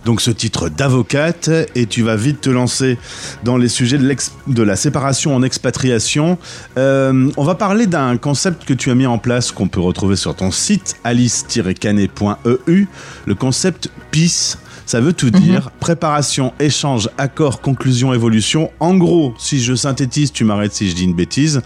[0.03, 2.97] donc ce titre d'avocate et tu vas vite te lancer
[3.43, 6.37] dans les sujets de la séparation en expatriation.
[6.77, 10.17] Euh, on va parler d'un concept que tu as mis en place qu'on peut retrouver
[10.17, 12.87] sur ton site alice-canet.eu,
[13.25, 14.57] le concept PIS.
[14.85, 15.71] Ça veut tout dire.
[15.79, 18.71] Préparation, échange, accord, conclusion, évolution.
[18.79, 21.61] En gros, si je synthétise, tu m'arrêtes si je dis une bêtise.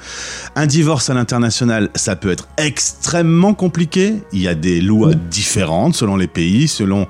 [0.56, 4.16] Un divorce à l'international, ça peut être extrêmement compliqué.
[4.32, 7.08] Il y a des lois différentes selon les pays, selon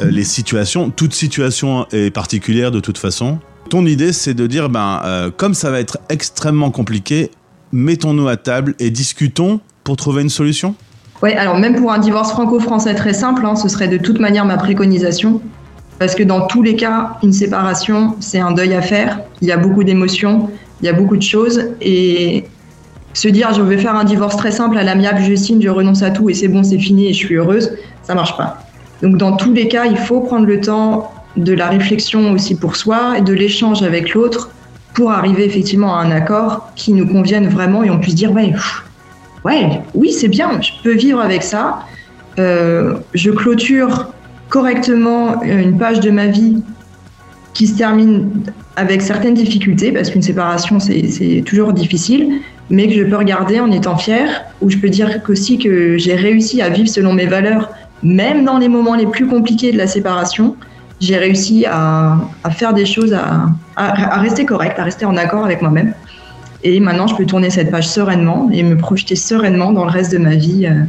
[0.00, 0.90] euh, les situations.
[0.90, 3.38] Toute situation est particulière de toute façon.
[3.68, 7.30] Ton idée, c'est de dire, ben, euh, comme ça va être extrêmement compliqué,
[7.72, 10.74] mettons-nous à table et discutons pour trouver une solution.
[11.22, 14.44] Oui, alors même pour un divorce franco-français très simple, hein, ce serait de toute manière
[14.44, 15.40] ma préconisation.
[15.98, 19.20] Parce que dans tous les cas, une séparation, c'est un deuil à faire.
[19.42, 20.48] Il y a beaucoup d'émotions,
[20.80, 21.60] il y a beaucoup de choses.
[21.82, 22.44] Et
[23.12, 26.02] se dire je vais faire un divorce très simple à l'amiable, je signe, je renonce
[26.02, 28.62] à tout et c'est bon, c'est fini et je suis heureuse, ça marche pas.
[29.02, 32.76] Donc dans tous les cas, il faut prendre le temps de la réflexion aussi pour
[32.76, 34.50] soi et de l'échange avec l'autre
[34.94, 38.50] pour arriver effectivement à un accord qui nous convienne vraiment et on puisse dire ouais,
[38.50, 38.84] pff,
[39.44, 41.80] ouais, oui, c'est bien, je peux vivre avec ça.
[42.38, 44.06] Euh, je clôture
[44.48, 46.62] correctement une page de ma vie
[47.54, 48.30] qui se termine
[48.76, 53.70] avec certaines difficultés, parce qu'une séparation, c'est toujours difficile, mais que je peux regarder en
[53.72, 57.68] étant fière, ou je peux dire aussi que j'ai réussi à vivre selon mes valeurs,
[58.02, 60.56] même dans les moments les plus compliqués de la séparation.
[61.00, 65.16] J'ai réussi à, à faire des choses, à, à, à rester correcte, à rester en
[65.16, 65.92] accord avec moi-même.
[66.62, 70.12] Et maintenant, je peux tourner cette page sereinement et me projeter sereinement dans le reste
[70.12, 70.82] de ma vie euh,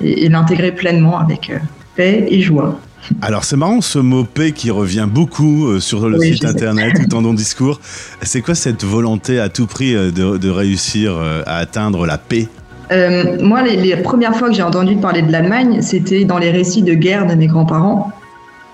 [0.00, 1.58] et, et l'intégrer pleinement avec euh,
[1.96, 2.78] paix et joie.
[3.22, 6.98] Alors c'est marrant ce mot paix qui revient beaucoup euh, sur le Oui, site internet
[7.02, 7.80] ou dans ton discours.
[8.22, 11.16] C'est quoi cette volonté à tout prix de, de réussir
[11.46, 12.48] à atteindre la paix?
[12.90, 16.50] Euh, moi, les, les premières fois que j'ai entendu parler de l'Allemagne, c'était dans les
[16.50, 18.12] récits de guerre de mes grands-parents.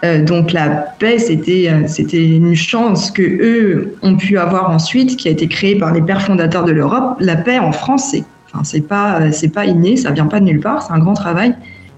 [0.04, 5.16] Euh, donc la paix, c'était euh, c'était une chance que eux ont pu avoir ensuite,
[5.16, 7.16] qui a été créée par les pères fondateurs de l'Europe.
[7.20, 10.40] La paix en France, c'est enfin, c'est pas euh, c'est pas inné, ça vient pas
[10.40, 11.54] de nulle part, c'est un grand travail.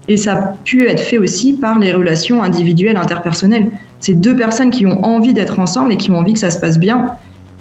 [0.07, 3.69] Et ça a pu être fait aussi par les relations individuelles interpersonnelles.
[3.99, 6.59] C'est deux personnes qui ont envie d'être ensemble et qui ont envie que ça se
[6.59, 7.15] passe bien.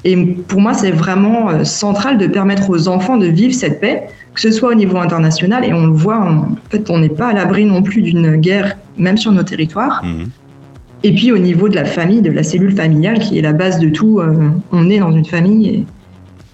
[0.05, 4.43] Et pour moi, c'est vraiment central de permettre aux enfants de vivre cette paix, que
[4.43, 7.28] ce soit au niveau international, et on le voit, on- en fait, on n'est pas
[7.28, 10.03] à l'abri non plus d'une guerre, même sur nos territoires.
[10.05, 10.28] Mhm.
[11.05, 13.78] Et puis au niveau de la famille, de la cellule familiale, qui est la base
[13.78, 14.34] de tout, euh,
[14.72, 15.84] on est dans une famille, et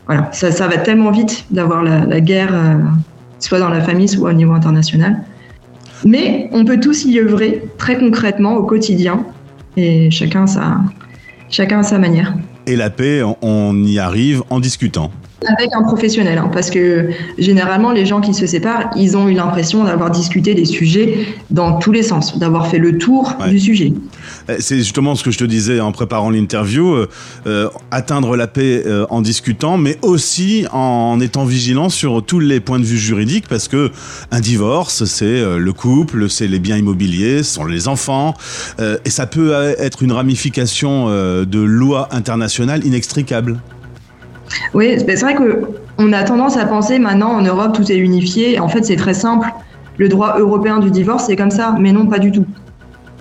[0.07, 2.75] voilà, ça, ça va tellement vite d'avoir la, la guerre, euh,
[3.41, 5.17] soit dans la famille, soit au niveau international.
[6.05, 9.25] Mais on peut tous y œuvrer très concrètement au quotidien,
[9.77, 10.79] et chacun sa,
[11.51, 12.35] chacun à sa manière.
[12.67, 15.11] Et la paix, on y arrive en discutant.
[15.47, 19.35] Avec un professionnel, hein, parce que généralement, les gens qui se séparent, ils ont eu
[19.35, 23.51] l'impression d'avoir discuté des sujets dans tous les sens, d'avoir fait le tour Ouais.
[23.51, 23.93] du sujet.
[24.49, 27.09] Euh, C'est justement ce que je te disais en préparant l'interview, euh,
[27.47, 32.61] euh, atteindre la paix euh, en discutant, mais aussi en étant vigilant sur tous les
[32.61, 33.91] points de vue juridiques, parce que
[34.31, 38.35] un divorce, c'est le couple, c'est les biens immobiliers, ce sont les enfants,
[38.81, 43.59] euh, et ça peut être une ramification de lois internationales inextricables.
[44.75, 45.65] Oui, c'est vrai que
[45.99, 48.59] on a tendance à penser maintenant en Europe tout est unifié.
[48.59, 49.49] En fait, c'est très simple.
[49.99, 52.47] Le droit européen du divorce, c'est comme ça, mais non, pas du tout.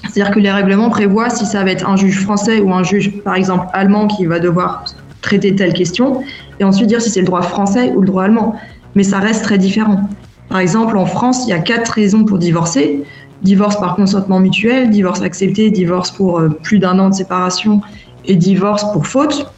[0.03, 3.11] C'est-à-dire que les règlements prévoient si ça va être un juge français ou un juge,
[3.23, 4.85] par exemple, allemand qui va devoir
[5.21, 6.21] traiter telle question,
[6.59, 8.55] et ensuite dire si c'est le droit français ou le droit allemand.
[8.95, 10.09] Mais ça reste très différent.
[10.49, 13.03] Par exemple, en France, il y a quatre raisons pour divorcer.
[13.41, 17.81] Divorce par consentement mutuel, divorce accepté, divorce pour euh, plus d'un an de séparation
[18.25, 19.51] et divorce pour faute.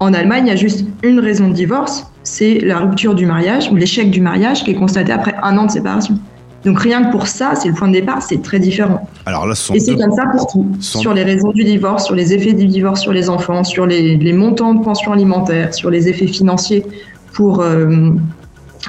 [0.00, 3.70] En Allemagne, il y a juste une raison de divorce, c'est la rupture du mariage
[3.70, 6.18] ou l'échec du mariage qui est constaté après un an de séparation.
[6.64, 9.08] Donc rien que pour ça, c'est le point de départ, c'est très différent.
[9.26, 10.66] Alors là, ce sont Et c'est comme ça pour tout.
[10.80, 14.16] Sur les raisons du divorce, sur les effets du divorce sur les enfants, sur les,
[14.16, 16.84] les montants de pension alimentaire, sur les effets financiers
[17.32, 18.10] pour euh,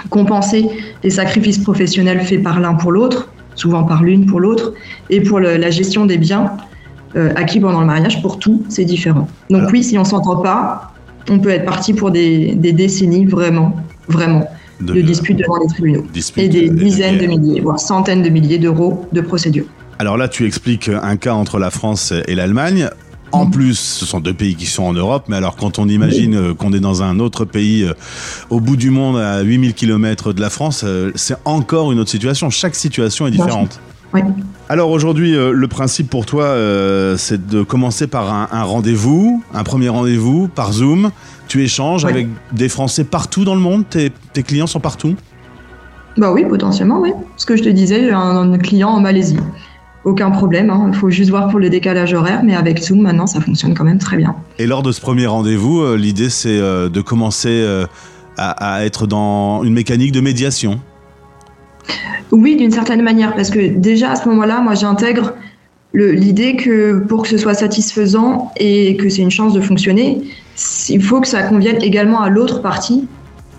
[0.10, 0.70] compenser
[1.04, 4.74] les sacrifices professionnels faits par l'un pour l'autre, souvent par l'une pour l'autre,
[5.10, 6.52] et pour le- la gestion des biens.
[7.18, 8.22] euh, acquis pendant le mariage.
[8.22, 9.28] Pour tout, c'est différent.
[9.50, 10.91] Donc Alors- oui, si on s'entend pas,
[11.30, 13.76] on peut être parti pour des, des décennies vraiment,
[14.08, 14.48] vraiment
[14.80, 16.06] De- de, disputes devant les tribunaux.
[16.38, 19.66] Et des dizaines de milliers, voire centaines de milliers d'euros de procédures.
[20.00, 22.90] Alors là, tu expliques un cas entre la France et l'Allemagne.
[23.34, 26.36] En plus, ce sont deux pays qui sont en Europe, mais alors quand on imagine
[26.36, 27.94] euh, qu'on est dans un autre pays euh,
[28.50, 32.10] au bout du monde, à 8000 km de la France, euh, c'est encore une autre
[32.10, 32.50] situation.
[32.50, 33.80] Chaque situation est différente.
[34.14, 34.22] Oui.
[34.70, 39.44] Alors aujourd'hui, euh, le principe pour toi, euh, c'est de commencer par un, un rendez-vous,
[39.54, 41.12] un premier rendez-vous par Zoom.
[41.48, 43.84] Tu échanges avec des Français partout dans le monde.
[43.90, 45.16] Tes, tes clients sont partout.
[46.18, 47.12] Bah oui, potentiellement, oui.
[47.36, 49.40] Ce que je te disais, j'ai un, un client en Malaisie.
[50.04, 50.90] Aucun problème, hein.
[50.92, 53.84] il faut juste voir pour le décalage horaire, mais avec Zoom, maintenant, ça fonctionne quand
[53.84, 54.36] même très bien.
[54.58, 57.66] Et lors de ce premier rendez-vous, euh, l'idée c'est de commencer
[58.38, 60.80] à, à être dans une mécanique de médiation.
[62.32, 65.34] Oui, d'une certaine manière, parce que déjà à ce moment-là, moi j'intègre
[65.94, 70.22] l'idée que pour que ce soit satisfaisant et que c'est une chance de fonctionner,
[70.90, 73.08] il faut que ça convienne également à l'autre partie.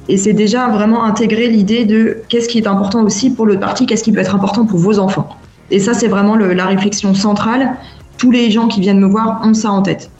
[0.08, 3.86] Et c'est déjà vraiment intégrer l'idée de qu'est-ce qui est important aussi pour l'autre partie,
[3.86, 5.28] qu'est-ce qui peut être important pour vos enfants.
[5.70, 7.76] Et ça, c'est vraiment la réflexion centrale.
[8.18, 10.10] Tous les gens qui viennent me voir ont ça en tête.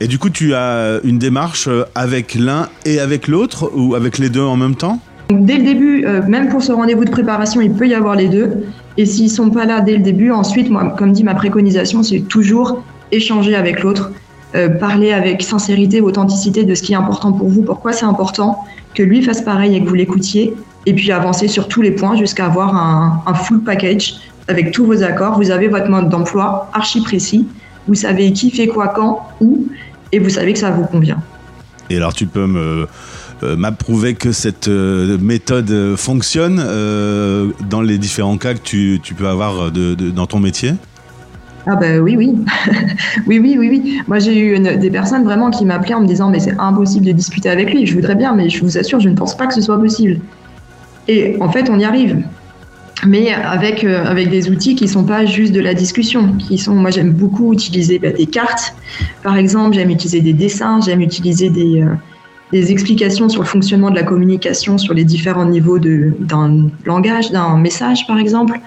[0.00, 4.28] Et du coup, tu as une démarche avec l'un et avec l'autre ou avec les
[4.28, 5.00] deux en même temps?
[5.28, 8.14] Donc, dès le début, euh, même pour ce rendez-vous de préparation, il peut y avoir
[8.14, 8.64] les deux.
[8.96, 12.20] Et s'ils sont pas là dès le début, ensuite, moi, comme dit ma préconisation, c'est
[12.20, 14.12] toujours échanger avec l'autre,
[14.54, 18.64] euh, parler avec sincérité, authenticité de ce qui est important pour vous, pourquoi c'est important,
[18.94, 20.54] que lui fasse pareil et que vous l'écoutiez,
[20.86, 22.74] et puis avancer sur tous les points jusqu'à avoir
[23.26, 25.36] un full package avec tous vos accords.
[25.36, 27.46] Vous avez votre mode d'emploi archi précis,
[27.88, 29.66] vous savez qui fait quoi, quand, où,
[30.12, 31.18] et vous savez que ça vous convient.
[31.90, 32.86] Et alors, tu peux me
[33.42, 36.56] euh, m'approuver que cette euh, méthode euh, fonctionne
[37.68, 40.72] dans les différents cas que tu, peux avoir dans ton métier
[41.66, 42.34] Ah bah oui, oui.
[43.26, 44.00] oui, oui, oui, oui.
[44.08, 47.12] Moi, j'ai eu des personnes vraiment qui m'appelaient en me disant mais c'est impossible de
[47.12, 47.86] discuter avec lui.
[47.86, 50.20] Je voudrais bien, mais je vous assure, je ne pense pas que ce soit possible.
[51.06, 52.22] Et en fait, on y arrive.
[53.06, 56.90] Mais avec, avec des outils qui sont pas juste de la discussion, qui sont, moi
[56.90, 58.74] j'aime beaucoup utiliser bah, des cartes,
[59.22, 61.84] par exemple, j'aime utiliser des dessins, j'aime utiliser des,
[62.52, 67.30] des explications sur le fonctionnement de la communication sur les différents niveaux de- d'un langage,
[67.32, 68.60] d'un message, par exemple.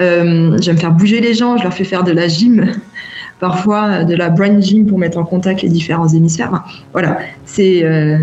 [0.00, 2.72] Euh, j'aime faire bouger les gens, je leur fais faire de la gym,
[3.40, 6.48] parfois euh, de la brain gym pour mettre en contact les différents hémisphères.
[6.50, 8.18] Enfin, voilà, c'est euh,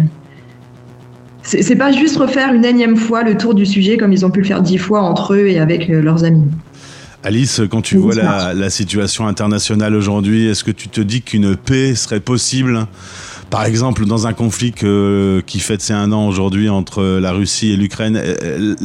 [1.43, 4.41] c'est pas juste refaire une énième fois le tour du sujet comme ils ont pu
[4.41, 6.43] le faire dix fois entre eux et avec euh, leurs amis.
[7.23, 11.93] Alice, quand tu vois la situation internationale aujourd'hui, est-ce que tu te dis qu'une paix
[11.93, 12.87] serait possible
[13.49, 17.77] Par exemple, dans un conflit qui fête ses un an aujourd'hui entre la Russie et
[17.77, 18.75] l'Ukraine, euh, euh,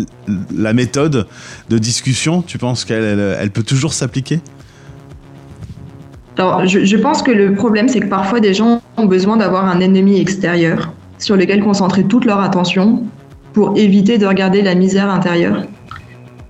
[0.56, 1.26] la méthode
[1.68, 4.40] de discussion, tu penses qu'elle elle- elle peut toujours s'appliquer?
[6.38, 9.80] Alors, je pense que le problème, c'est que parfois des gens ont besoin d'avoir un
[9.80, 13.04] ennemi extérieur sur lequel concentrer toute leur attention
[13.52, 15.62] pour éviter de regarder la misère intérieure.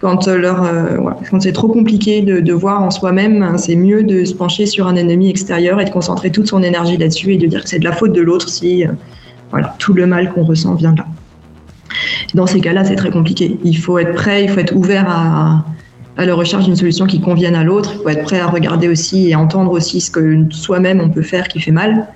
[0.04, 4.26] Quand, euh, euh, quand c'est trop compliqué de, voir en soi-même, hein, c'est mieux de
[4.26, 7.46] se pencher sur un ennemi extérieur et de concentrer toute son énergie là-dessus et de
[7.46, 10.74] dire que c'est de la faute de l'autre si euh, tout le mal qu'on ressent
[10.74, 11.06] vient de là.
[12.34, 13.58] Dans ces cas-là, c'est très compliqué.
[13.64, 15.64] Il faut être prêt, il faut être ouvert à,
[16.18, 17.92] à la recherche d'une solution qui convienne à l'autre.
[17.94, 21.22] Il faut être prêt à regarder aussi et entendre aussi ce que soi-même on peut
[21.22, 22.08] faire qui fait mal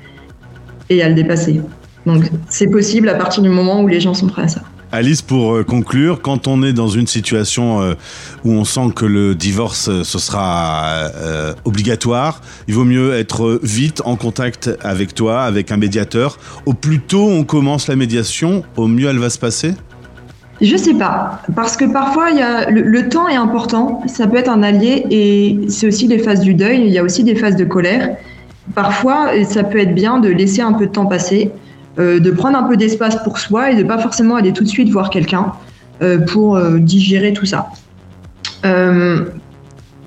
[0.90, 1.62] et à le dépasser.
[2.04, 4.60] Donc c'est possible à partir du moment où les gens sont prêts à ça.
[4.90, 7.94] Alice, pour euh, conclure, quand on est dans une situation euh,
[8.44, 11.10] où on sent que le divorce, euh, ce sera
[11.64, 16.38] obligatoire, il vaut mieux être vite en contact avec toi, avec un médiateur.
[16.64, 19.74] Au plus tôt on commence la médiation, au mieux elle va se passer?
[20.60, 24.38] Je sais pas, parce que parfois y a le, le temps est important, ça peut
[24.38, 27.34] être un allié et c'est aussi des phases du deuil, il y a aussi des
[27.34, 28.16] phases de colère.
[28.74, 31.50] Parfois, ça peut être bien de laisser un peu de temps passer,
[31.98, 34.68] euh, de prendre un peu d'espace pour soi et de pas forcément aller tout de
[34.68, 35.52] suite voir quelqu'un
[36.02, 37.68] euh, pour euh, digérer tout ça.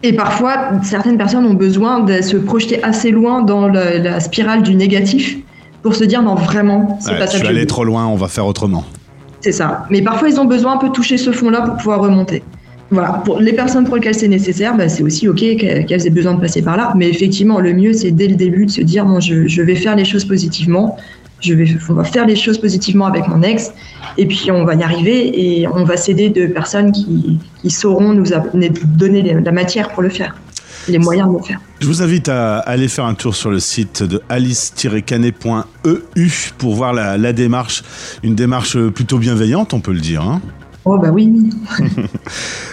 [0.03, 4.63] Et parfois, certaines personnes ont besoin de se projeter assez loin dans la, la spirale
[4.63, 5.37] du négatif
[5.83, 7.67] pour se dire non vraiment, c'est Ouais, pas Je ça suis je allé veux.
[7.67, 8.83] trop loin, on va faire autrement.
[9.41, 9.85] C'est ça.
[9.91, 12.41] Mais parfois, ils ont besoin un peu de toucher ce fond-là pour pouvoir remonter.
[12.89, 13.21] Voilà.
[13.25, 16.33] Pour les personnes pour lesquelles c'est nécessaire, bah, c'est aussi OK qu'elles qu'elles aient besoin
[16.33, 16.93] de passer par là.
[16.97, 19.75] Mais effectivement, le mieux, c'est dès le début de se dire bon, je, je vais
[19.75, 20.97] faire les choses positivement.
[21.41, 23.71] Je vais, on va faire les choses positivement avec mon ex.
[24.17, 28.13] Et puis, on va y arriver et on va s'aider de personnes qui, qui sauront
[28.13, 28.25] nous
[28.85, 30.35] donner la matière pour le faire,
[30.87, 31.59] les moyens de le faire.
[31.79, 36.93] Je vous invite à aller faire un tour sur le site de alice-canet.eu pour voir
[36.93, 37.81] la, la démarche,
[38.23, 40.21] une démarche plutôt bienveillante, on peut le dire.
[40.21, 40.41] hein.
[40.83, 41.31] Oh bah oui.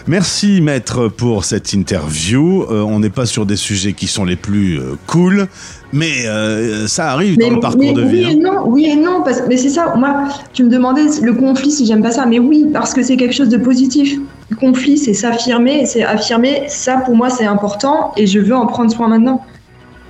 [0.07, 2.63] Merci maître pour cette interview.
[2.63, 5.47] Euh, on n'est pas sur des sujets qui sont les plus euh, cool,
[5.93, 8.23] mais euh, ça arrive dans le parcours mais de oui vie.
[8.23, 8.39] et hein.
[8.43, 9.95] non, oui et non, parce, mais c'est ça.
[9.97, 13.17] Moi, tu me demandais le conflit si j'aime pas ça, mais oui, parce que c'est
[13.17, 14.19] quelque chose de positif.
[14.51, 16.65] Le conflit, c'est s'affirmer, c'est affirmer.
[16.69, 19.43] Ça, pour moi, c'est important, et je veux en prendre soin maintenant.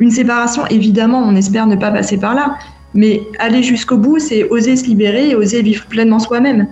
[0.01, 2.57] Une séparation, évidemment, on espère ne pas passer par là,
[2.95, 6.67] mais aller jusqu'au bout, c'est oser se libérer et oser vivre pleinement soi-même.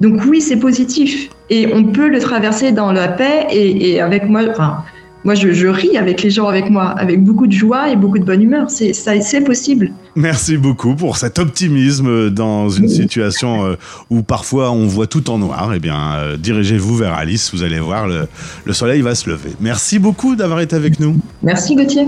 [0.00, 4.26] Donc oui, c'est positif, et on peut le traverser dans la paix et, et avec
[4.28, 4.42] moi.
[4.50, 4.78] Enfin,
[5.24, 8.18] moi, je, je ris avec les gens avec moi, avec beaucoup de joie et beaucoup
[8.18, 8.70] de bonne humeur.
[8.70, 9.92] C'est ça, c'est possible.
[10.16, 13.74] Merci beaucoup pour cet optimisme dans une situation euh,
[14.10, 15.72] où parfois on voit tout en noir.
[15.74, 18.26] Eh bien, euh, dirigez-vous vers Alice, vous allez voir, le,
[18.64, 19.50] le soleil va se lever.
[19.60, 21.16] Merci beaucoup d'avoir été avec nous.
[21.42, 22.06] Merci Gauthier.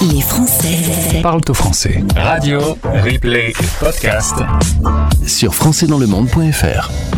[0.00, 2.02] Les Français Parle au français.
[2.16, 4.34] Radio, replay, podcast.
[5.26, 7.17] Sur françaisdanslemonde.fr.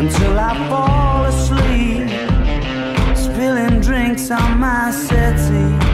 [0.00, 2.08] until I fall asleep,
[3.14, 5.89] spilling drinks on my settee.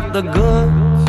[0.00, 1.02] Got the goods?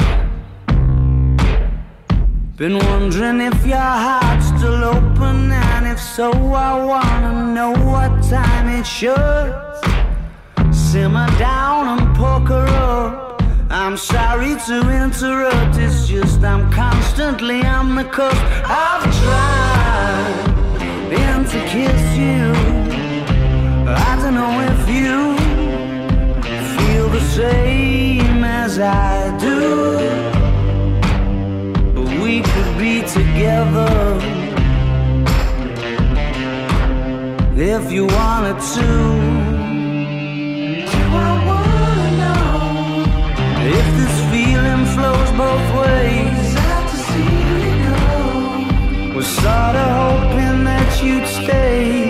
[2.56, 6.30] Been wondering if your heart's still open, and if so,
[6.70, 9.54] I wanna know what time it should.
[10.72, 13.42] Simmer down and poker up.
[13.72, 18.46] I'm sorry to interrupt, it's just I'm constantly on the cusp.
[18.84, 20.46] I've tried
[21.12, 22.44] been to kiss you.
[23.86, 25.45] But I don't know if you
[27.16, 29.62] the same as I do.
[31.96, 33.96] But we could be together
[37.56, 38.90] if you wanted to.
[40.94, 42.50] Do I wanna know
[43.80, 46.48] if this feeling flows both ways?
[49.16, 52.05] We're sorta hoping that you'd stay.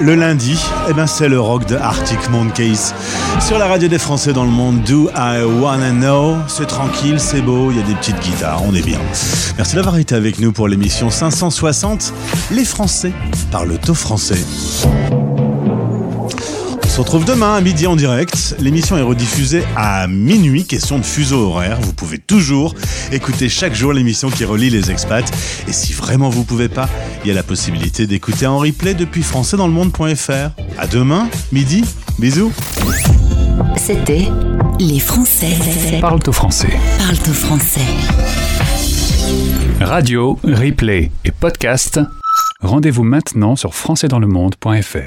[0.00, 0.58] Le lundi,
[0.88, 2.92] eh ben c'est le rock de Arctic Monkeys.
[3.40, 6.36] Sur la radio des Français dans le monde, Do I Wanna Know?
[6.48, 8.98] C'est tranquille, c'est beau, il y a des petites guitares, on est bien.
[9.56, 12.12] Merci d'avoir été avec nous pour l'émission 560.
[12.50, 13.12] Les Français
[13.50, 14.38] parlent au français.
[17.00, 18.54] On se retrouve demain à midi en direct.
[18.58, 21.80] L'émission est rediffusée à minuit, question de fuseau horaire.
[21.80, 22.74] Vous pouvez toujours
[23.10, 25.24] écouter chaque jour l'émission qui relie les expats.
[25.66, 26.90] Et si vraiment vous pouvez pas,
[27.24, 30.50] il y a la possibilité d'écouter en replay depuis françaisdanslemonde.fr.
[30.76, 31.86] À demain, midi.
[32.18, 32.52] Bisous.
[33.78, 34.28] C'était
[34.78, 35.56] Les Français
[36.02, 36.68] Parle au français.
[36.98, 37.80] parlent au français.
[39.80, 41.98] Radio, replay et podcast.
[42.60, 44.98] Rendez-vous maintenant sur françaisdanslemonde.fr.